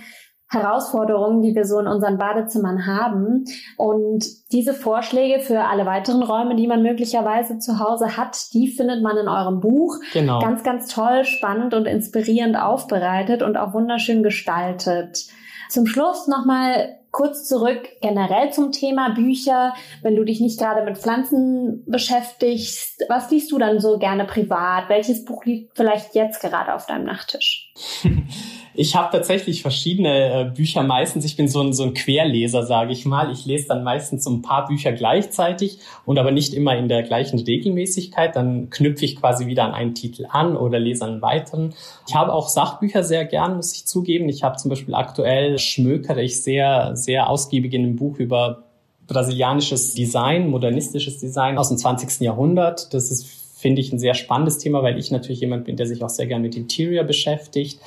Herausforderungen, 0.52 1.42
die 1.42 1.56
wir 1.56 1.66
so 1.66 1.80
in 1.80 1.88
unseren 1.88 2.18
Badezimmern 2.18 2.86
haben. 2.86 3.46
Und 3.78 4.26
diese 4.52 4.74
Vorschläge 4.74 5.40
für 5.40 5.62
alle 5.64 5.86
weiteren 5.86 6.24
Räume, 6.24 6.56
die 6.56 6.68
man 6.68 6.84
möglicherweise 6.84 7.58
zu 7.60 7.80
Hause 7.80 8.18
hat, 8.18 8.54
die 8.54 8.68
findet 8.68 9.02
man 9.02 9.18
in 9.18 9.30
eurem 9.30 9.62
Buch. 9.62 9.98
Genau. 10.14 10.40
Ganz, 10.40 10.64
ganz 10.64 10.88
toll, 10.88 11.24
spannend 11.24 11.74
und 11.74 11.86
inspirierend 11.86 12.58
aufbereitet 12.58 13.44
und 13.44 13.56
auch 13.56 13.74
wunderschön 13.74 14.24
gestaltet. 14.24 15.26
Zum 15.70 15.86
Schluss 15.86 16.28
nochmal 16.28 16.98
kurz 17.12 17.48
zurück 17.48 17.88
generell 18.02 18.52
zum 18.52 18.72
Thema 18.72 19.10
Bücher. 19.10 19.74
Wenn 20.02 20.16
du 20.16 20.24
dich 20.24 20.40
nicht 20.40 20.60
gerade 20.60 20.84
mit 20.84 20.98
Pflanzen 20.98 21.84
beschäftigst, 21.86 23.04
was 23.10 23.30
liest 23.32 23.52
du 23.52 23.58
dann 23.58 23.80
so 23.80 23.98
gerne 23.98 24.26
privat? 24.26 24.90
Welches 24.90 25.26
Buch 25.26 25.46
liegt 25.46 25.76
vielleicht 25.76 26.16
jetzt 26.16 26.42
gerade 26.42 26.74
auf 26.74 26.86
deinem 26.86 27.06
Nachttisch? 27.06 27.74
Ich 28.74 28.96
habe 28.96 29.12
tatsächlich 29.12 29.62
verschiedene 29.62 30.42
äh, 30.42 30.46
Bücher 30.46 30.84
meistens. 30.84 31.26
Ich 31.26 31.36
bin 31.36 31.48
so 31.48 31.62
ein, 31.62 31.74
so 31.74 31.84
ein 31.84 31.94
Querleser, 31.94 32.66
sage 32.66 32.94
ich 32.94 33.06
mal. 33.06 33.32
Ich 33.32 33.46
lese 33.46 33.68
dann 33.68 33.84
meistens 33.84 34.24
so 34.24 34.32
ein 34.32 34.42
paar 34.42 34.68
Bücher 34.68 34.94
gleichzeitig 34.94 35.80
und 36.06 36.18
aber 36.18 36.32
nicht 36.32 36.54
immer 36.54 36.78
in 36.78 36.88
der 36.88 37.04
gleichen 37.04 37.40
Regelmäßigkeit. 37.40 38.36
Dann 38.36 38.70
knüpfe 38.70 39.04
ich 39.06 39.18
quasi 39.18 39.48
wieder 39.48 39.66
an 39.66 39.74
einen 39.74 39.94
Titel 39.96 40.26
an 40.30 40.56
oder 40.56 40.80
lese 40.80 41.06
einen 41.06 41.22
weiteren. 41.22 41.74
Ich 42.08 42.16
habe 42.16 42.32
auch 42.34 42.48
Sachbücher 42.48 43.04
sehr 43.04 43.26
gern, 43.26 43.58
muss 43.58 43.74
ich 43.74 43.86
zugeben. 43.86 44.30
Ich 44.30 44.44
habe 44.44 44.58
zum 44.58 44.70
Beispiel 44.70 44.96
aktuell 44.96 45.60
schmökere 45.60 46.22
ich 46.22 46.42
sehr, 46.42 46.96
sehr 46.96 47.30
ausgiebig 47.30 47.74
in 47.74 47.84
einem 47.84 47.96
Buch 47.98 48.18
über 48.20 48.64
brasilianisches 49.08 49.94
Design, 49.94 50.50
modernistisches 50.50 51.18
Design 51.18 51.58
aus 51.58 51.68
dem 51.68 51.78
20. 51.78 52.22
Jahrhundert. 52.22 52.94
Das 52.94 53.12
ist 53.12 53.41
finde 53.62 53.82
ich 53.82 53.94
ein 53.94 54.00
sehr 54.00 54.14
spannendes 54.14 54.58
Thema, 54.58 54.84
weil 54.84 54.98
ich 54.98 55.12
natürlich 55.12 55.42
jemand 55.42 55.66
bin, 55.66 55.78
der 55.78 55.86
sich 55.86 56.04
auch 56.04 56.10
sehr 56.10 56.28
gern 56.28 56.42
mit 56.42 56.56
Interior 56.56 57.04
beschäftigt. 57.04 57.80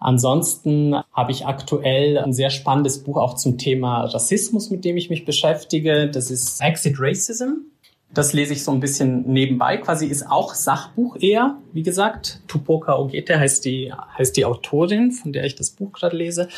Ansonsten 0.00 0.96
habe 1.12 1.32
ich 1.32 1.46
aktuell 1.46 2.18
ein 2.18 2.32
sehr 2.32 2.50
spannendes 2.50 3.02
Buch 3.02 3.16
auch 3.16 3.34
zum 3.34 3.58
Thema 3.58 4.04
Rassismus, 4.04 4.70
mit 4.70 4.84
dem 4.84 4.96
ich 4.96 5.10
mich 5.10 5.24
beschäftige. 5.24 6.08
Das 6.08 6.30
ist 6.30 6.60
Exit 6.60 6.96
Racism. 6.98 7.66
Das 8.12 8.32
lese 8.32 8.54
ich 8.54 8.64
so 8.64 8.72
ein 8.72 8.80
bisschen 8.80 9.30
nebenbei. 9.30 9.76
Quasi 9.76 10.06
ist 10.06 10.26
auch 10.30 10.54
Sachbuch 10.54 11.16
eher, 11.20 11.58
wie 11.74 11.82
gesagt. 11.82 12.40
Tupoka 12.48 12.98
Ogete 12.98 13.38
heißt 13.38 13.64
die, 13.66 13.92
heißt 13.92 14.36
die 14.36 14.46
Autorin, 14.46 15.12
von 15.12 15.32
der 15.32 15.44
ich 15.44 15.56
das 15.56 15.70
Buch 15.70 15.92
gerade 15.92 16.16
lese. 16.16 16.48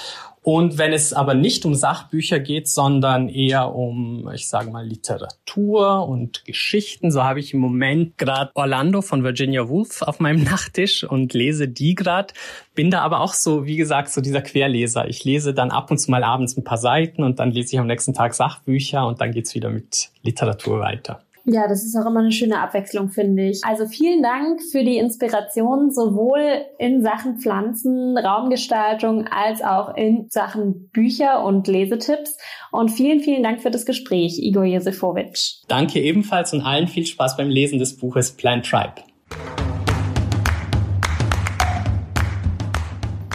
Und 0.42 0.78
wenn 0.78 0.94
es 0.94 1.12
aber 1.12 1.34
nicht 1.34 1.66
um 1.66 1.74
Sachbücher 1.74 2.40
geht, 2.40 2.66
sondern 2.66 3.28
eher 3.28 3.74
um, 3.74 4.30
ich 4.34 4.48
sage 4.48 4.70
mal, 4.70 4.86
Literatur 4.86 6.08
und 6.08 6.46
Geschichten, 6.46 7.10
so 7.10 7.22
habe 7.22 7.40
ich 7.40 7.52
im 7.52 7.60
Moment 7.60 8.16
gerade 8.16 8.50
Orlando 8.54 9.02
von 9.02 9.22
Virginia 9.22 9.68
Woolf 9.68 10.00
auf 10.00 10.18
meinem 10.18 10.42
Nachttisch 10.50 11.04
und 11.04 11.34
lese 11.34 11.68
die 11.68 11.94
gerade. 11.94 12.32
Bin 12.74 12.90
da 12.90 13.02
aber 13.02 13.20
auch 13.20 13.34
so, 13.34 13.66
wie 13.66 13.76
gesagt, 13.76 14.10
so 14.10 14.22
dieser 14.22 14.40
Querleser. 14.40 15.08
Ich 15.08 15.24
lese 15.24 15.52
dann 15.52 15.70
ab 15.70 15.90
und 15.90 15.98
zu 15.98 16.10
mal 16.10 16.24
abends 16.24 16.56
ein 16.56 16.64
paar 16.64 16.78
Seiten 16.78 17.22
und 17.22 17.38
dann 17.38 17.50
lese 17.50 17.74
ich 17.74 17.78
am 17.78 17.86
nächsten 17.86 18.14
Tag 18.14 18.32
Sachbücher 18.32 19.06
und 19.06 19.20
dann 19.20 19.32
geht's 19.32 19.54
wieder 19.54 19.68
mit 19.68 20.10
Literatur 20.22 20.80
weiter. 20.80 21.20
Ja, 21.52 21.66
das 21.66 21.84
ist 21.84 21.96
auch 21.96 22.06
immer 22.06 22.20
eine 22.20 22.32
schöne 22.32 22.60
Abwechslung, 22.60 23.08
finde 23.08 23.48
ich. 23.48 23.64
Also 23.64 23.86
vielen 23.86 24.22
Dank 24.22 24.60
für 24.70 24.84
die 24.84 24.98
Inspiration, 24.98 25.90
sowohl 25.90 26.64
in 26.78 27.02
Sachen 27.02 27.38
Pflanzen, 27.38 28.16
Raumgestaltung, 28.16 29.26
als 29.26 29.62
auch 29.62 29.96
in 29.96 30.29
Sachen 30.30 30.88
Bücher 30.90 31.44
und 31.44 31.66
Lesetipps. 31.66 32.38
Und 32.70 32.90
vielen, 32.90 33.20
vielen 33.20 33.42
Dank 33.42 33.60
für 33.60 33.70
das 33.70 33.84
Gespräch, 33.84 34.38
Igor 34.38 34.64
Josefowitsch. 34.64 35.56
Danke 35.66 36.00
ebenfalls 36.00 36.52
und 36.52 36.62
allen 36.62 36.86
viel 36.86 37.04
Spaß 37.04 37.36
beim 37.36 37.48
Lesen 37.48 37.80
des 37.80 37.96
Buches 37.96 38.36
Plant 38.36 38.64
Tribe. 38.64 38.94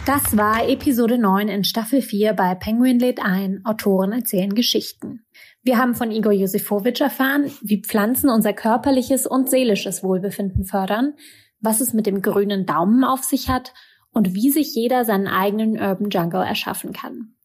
Das 0.05 0.37
war 0.37 0.69
Episode 0.69 1.17
9 1.17 1.49
in 1.49 1.63
Staffel 1.65 2.01
4 2.01 2.33
bei 2.33 2.55
Penguin 2.55 2.99
lädt 2.99 3.19
ein, 3.21 3.61
Autoren 3.65 4.13
erzählen 4.13 4.53
Geschichten. 4.53 5.25
Wir 5.63 5.77
haben 5.77 5.95
von 5.95 6.11
Igor 6.11 6.31
Josifowitsch 6.31 7.01
erfahren, 7.01 7.51
wie 7.61 7.81
Pflanzen 7.81 8.29
unser 8.29 8.53
körperliches 8.53 9.25
und 9.25 9.49
seelisches 9.49 10.03
Wohlbefinden 10.03 10.63
fördern, 10.63 11.15
was 11.59 11.81
es 11.81 11.93
mit 11.93 12.05
dem 12.05 12.21
grünen 12.21 12.65
Daumen 12.65 13.03
auf 13.03 13.23
sich 13.23 13.49
hat 13.49 13.73
und 14.15 14.33
wie 14.33 14.49
sich 14.49 14.73
jeder 14.73 15.05
seinen 15.05 15.27
eigenen 15.27 15.73
Urban 15.73 16.09
Jungle 16.09 16.41
erschaffen 16.41 16.93
kann. 16.93 17.35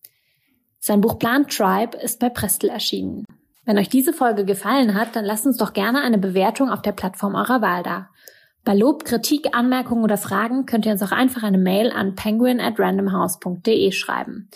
Sein 0.78 1.02
Buch 1.02 1.18
Plant 1.18 1.54
Tribe 1.54 1.98
ist 1.98 2.20
bei 2.20 2.30
Prestel 2.30 2.70
erschienen. 2.70 3.26
Wenn 3.66 3.76
euch 3.76 3.90
diese 3.90 4.14
Folge 4.14 4.46
gefallen 4.46 4.94
hat, 4.94 5.14
dann 5.14 5.26
lasst 5.26 5.44
uns 5.44 5.59
doch 5.59 5.74
gerne 5.74 6.00
eine 6.00 6.16
Bewertung 6.16 6.70
auf 6.70 6.80
der 6.80 6.92
Plattform 6.92 7.35
eurer 7.35 7.61
Wahl 7.61 7.83
da. 7.83 8.09
Bei 8.64 8.74
Lob, 8.74 9.04
Kritik, 9.04 9.54
Anmerkungen 9.54 10.04
oder 10.04 10.16
Fragen 10.16 10.64
könnt 10.64 10.87
ihr 10.87 10.92
uns 10.92 11.02
auch 11.02 11.12
einfach 11.12 11.42
eine 11.42 11.59
Mail 11.59 11.90
an 11.90 12.14
penguin 12.14 12.61
at 12.61 12.78
randomhouse.de 12.78 13.90
schreiben. 13.92 14.48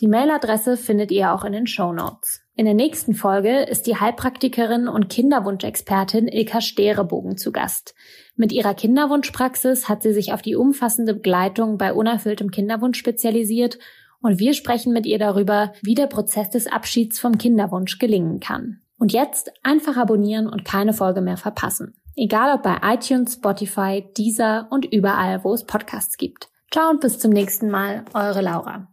Die 0.00 0.08
Mailadresse 0.08 0.78
findet 0.78 1.10
ihr 1.10 1.30
auch 1.34 1.44
in 1.44 1.52
den 1.52 1.66
Show 1.66 1.92
Notes. 1.92 2.40
In 2.56 2.64
der 2.64 2.72
nächsten 2.72 3.12
Folge 3.14 3.64
ist 3.64 3.86
die 3.86 3.96
Heilpraktikerin 3.96 4.88
und 4.88 5.10
Kinderwunschexpertin 5.10 6.26
Ilka 6.26 6.62
Sterebogen 6.62 7.36
zu 7.36 7.52
Gast. 7.52 7.94
Mit 8.34 8.50
ihrer 8.50 8.72
Kinderwunschpraxis 8.72 9.90
hat 9.90 10.02
sie 10.02 10.14
sich 10.14 10.32
auf 10.32 10.40
die 10.40 10.56
umfassende 10.56 11.12
Begleitung 11.12 11.76
bei 11.76 11.92
unerfülltem 11.92 12.50
Kinderwunsch 12.50 12.98
spezialisiert 12.98 13.78
und 14.22 14.38
wir 14.38 14.54
sprechen 14.54 14.94
mit 14.94 15.04
ihr 15.04 15.18
darüber, 15.18 15.74
wie 15.82 15.94
der 15.94 16.06
Prozess 16.06 16.48
des 16.48 16.66
Abschieds 16.66 17.18
vom 17.18 17.36
Kinderwunsch 17.36 17.98
gelingen 17.98 18.40
kann. 18.40 18.80
Und 18.98 19.12
jetzt 19.12 19.52
einfach 19.62 19.98
abonnieren 19.98 20.48
und 20.48 20.64
keine 20.64 20.94
Folge 20.94 21.20
mehr 21.20 21.36
verpassen. 21.36 21.94
Egal 22.16 22.54
ob 22.54 22.62
bei 22.62 22.78
iTunes, 22.82 23.34
Spotify, 23.34 24.04
Deezer 24.16 24.66
und 24.70 24.86
überall, 24.86 25.44
wo 25.44 25.52
es 25.52 25.64
Podcasts 25.64 26.16
gibt. 26.16 26.48
Ciao 26.70 26.88
und 26.88 27.00
bis 27.00 27.18
zum 27.18 27.32
nächsten 27.32 27.70
Mal, 27.70 28.04
eure 28.14 28.40
Laura. 28.40 28.88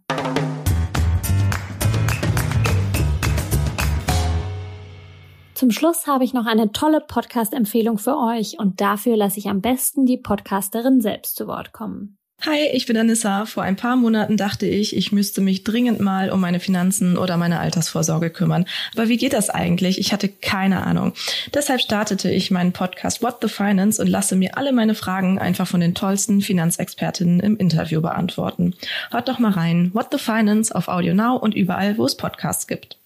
Zum 5.58 5.72
Schluss 5.72 6.06
habe 6.06 6.24
ich 6.24 6.36
noch 6.36 6.46
eine 6.46 6.72
tolle 6.72 7.02
Podcast-Empfehlung 7.02 7.98
für 7.98 8.16
euch 8.16 8.60
und 8.60 8.80
dafür 8.80 9.18
lasse 9.18 9.40
ich 9.40 9.48
am 9.48 9.60
besten 9.60 10.06
die 10.06 10.18
Podcasterin 10.18 11.02
selbst 11.02 11.36
zu 11.36 11.48
Wort 11.48 11.74
kommen. 11.74 12.20
Hi, 12.46 12.68
ich 12.74 12.86
bin 12.86 12.96
Anissa. 12.96 13.48
Vor 13.48 13.64
ein 13.64 13.76
paar 13.76 13.96
Monaten 13.96 14.38
dachte 14.38 14.68
ich, 14.68 14.96
ich 14.96 15.12
müsste 15.12 15.42
mich 15.42 15.64
dringend 15.64 16.00
mal 16.00 16.30
um 16.30 16.40
meine 16.42 16.60
Finanzen 16.60 17.18
oder 17.18 17.38
meine 17.38 17.60
Altersvorsorge 17.60 18.30
kümmern. 18.30 18.66
Aber 18.96 19.10
wie 19.10 19.18
geht 19.18 19.34
das 19.34 19.50
eigentlich? 19.50 19.98
Ich 19.98 20.14
hatte 20.14 20.30
keine 20.30 20.86
Ahnung. 20.86 21.14
Deshalb 21.56 21.82
startete 21.82 22.30
ich 22.30 22.52
meinen 22.52 22.72
Podcast 22.72 23.24
What 23.24 23.38
the 23.42 23.50
Finance 23.50 24.00
und 24.00 24.08
lasse 24.08 24.36
mir 24.36 24.58
alle 24.58 24.74
meine 24.74 24.94
Fragen 24.94 25.40
einfach 25.40 25.68
von 25.68 25.80
den 25.80 25.96
tollsten 25.96 26.42
Finanzexpertinnen 26.42 27.40
im 27.40 27.58
Interview 27.58 28.00
beantworten. 28.00 28.76
Hört 29.10 29.28
doch 29.28 29.40
mal 29.40 29.54
rein. 29.54 29.90
What 29.96 30.10
the 30.12 30.20
Finance 30.20 30.76
auf 30.76 30.88
Audio 30.88 31.16
Now 31.16 31.36
und 31.36 31.56
überall, 31.56 31.98
wo 31.98 32.06
es 32.06 32.16
Podcasts 32.16 32.68
gibt. 32.68 33.00